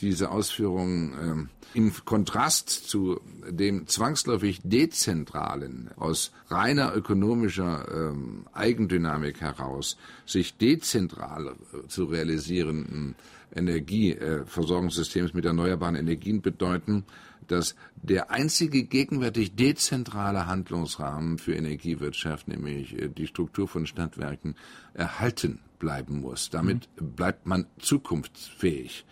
[0.00, 9.96] diese Ausführungen äh, im Kontrast zu dem zwangsläufig dezentralen, aus reiner ökonomischer ähm, Eigendynamik heraus,
[10.24, 13.16] sich dezentral äh, zu realisierenden
[13.54, 17.04] Energieversorgungssystems mit erneuerbaren Energien bedeuten,
[17.48, 24.56] dass der einzige gegenwärtig dezentrale Handlungsrahmen für Energiewirtschaft, nämlich äh, die Struktur von Stadtwerken,
[24.94, 26.50] erhalten bleiben muss.
[26.50, 27.12] Damit mhm.
[27.14, 29.04] bleibt man zukunftsfähig.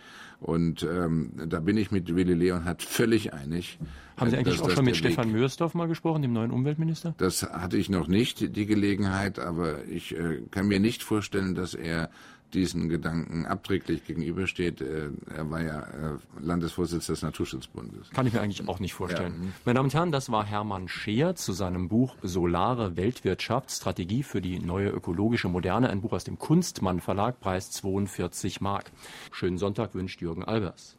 [0.43, 3.79] Und ähm, da bin ich mit Willi Leonhardt völlig einig.
[4.17, 7.15] Haben Sie eigentlich auch schon mit Stefan Mörsdorf mal gesprochen, dem neuen Umweltminister?
[7.17, 11.73] Das hatte ich noch nicht, die Gelegenheit, aber ich äh, kann mir nicht vorstellen, dass
[11.73, 12.09] er
[12.53, 14.81] diesen Gedanken abträglich gegenübersteht.
[14.81, 18.09] Äh, er war ja äh, Landesvorsitzender des Naturschutzbundes.
[18.11, 19.33] Kann ich mir eigentlich auch nicht vorstellen.
[19.41, 19.49] Ja.
[19.65, 24.41] Meine Damen und Herren, das war Hermann Scheer zu seinem Buch Solare Weltwirtschaft, Strategie für
[24.41, 28.91] die neue ökologische Moderne, ein Buch aus dem Kunstmann Verlag, Preis 42 Mark.
[29.31, 30.95] Schönen Sonntag wünscht Jürgen Albers.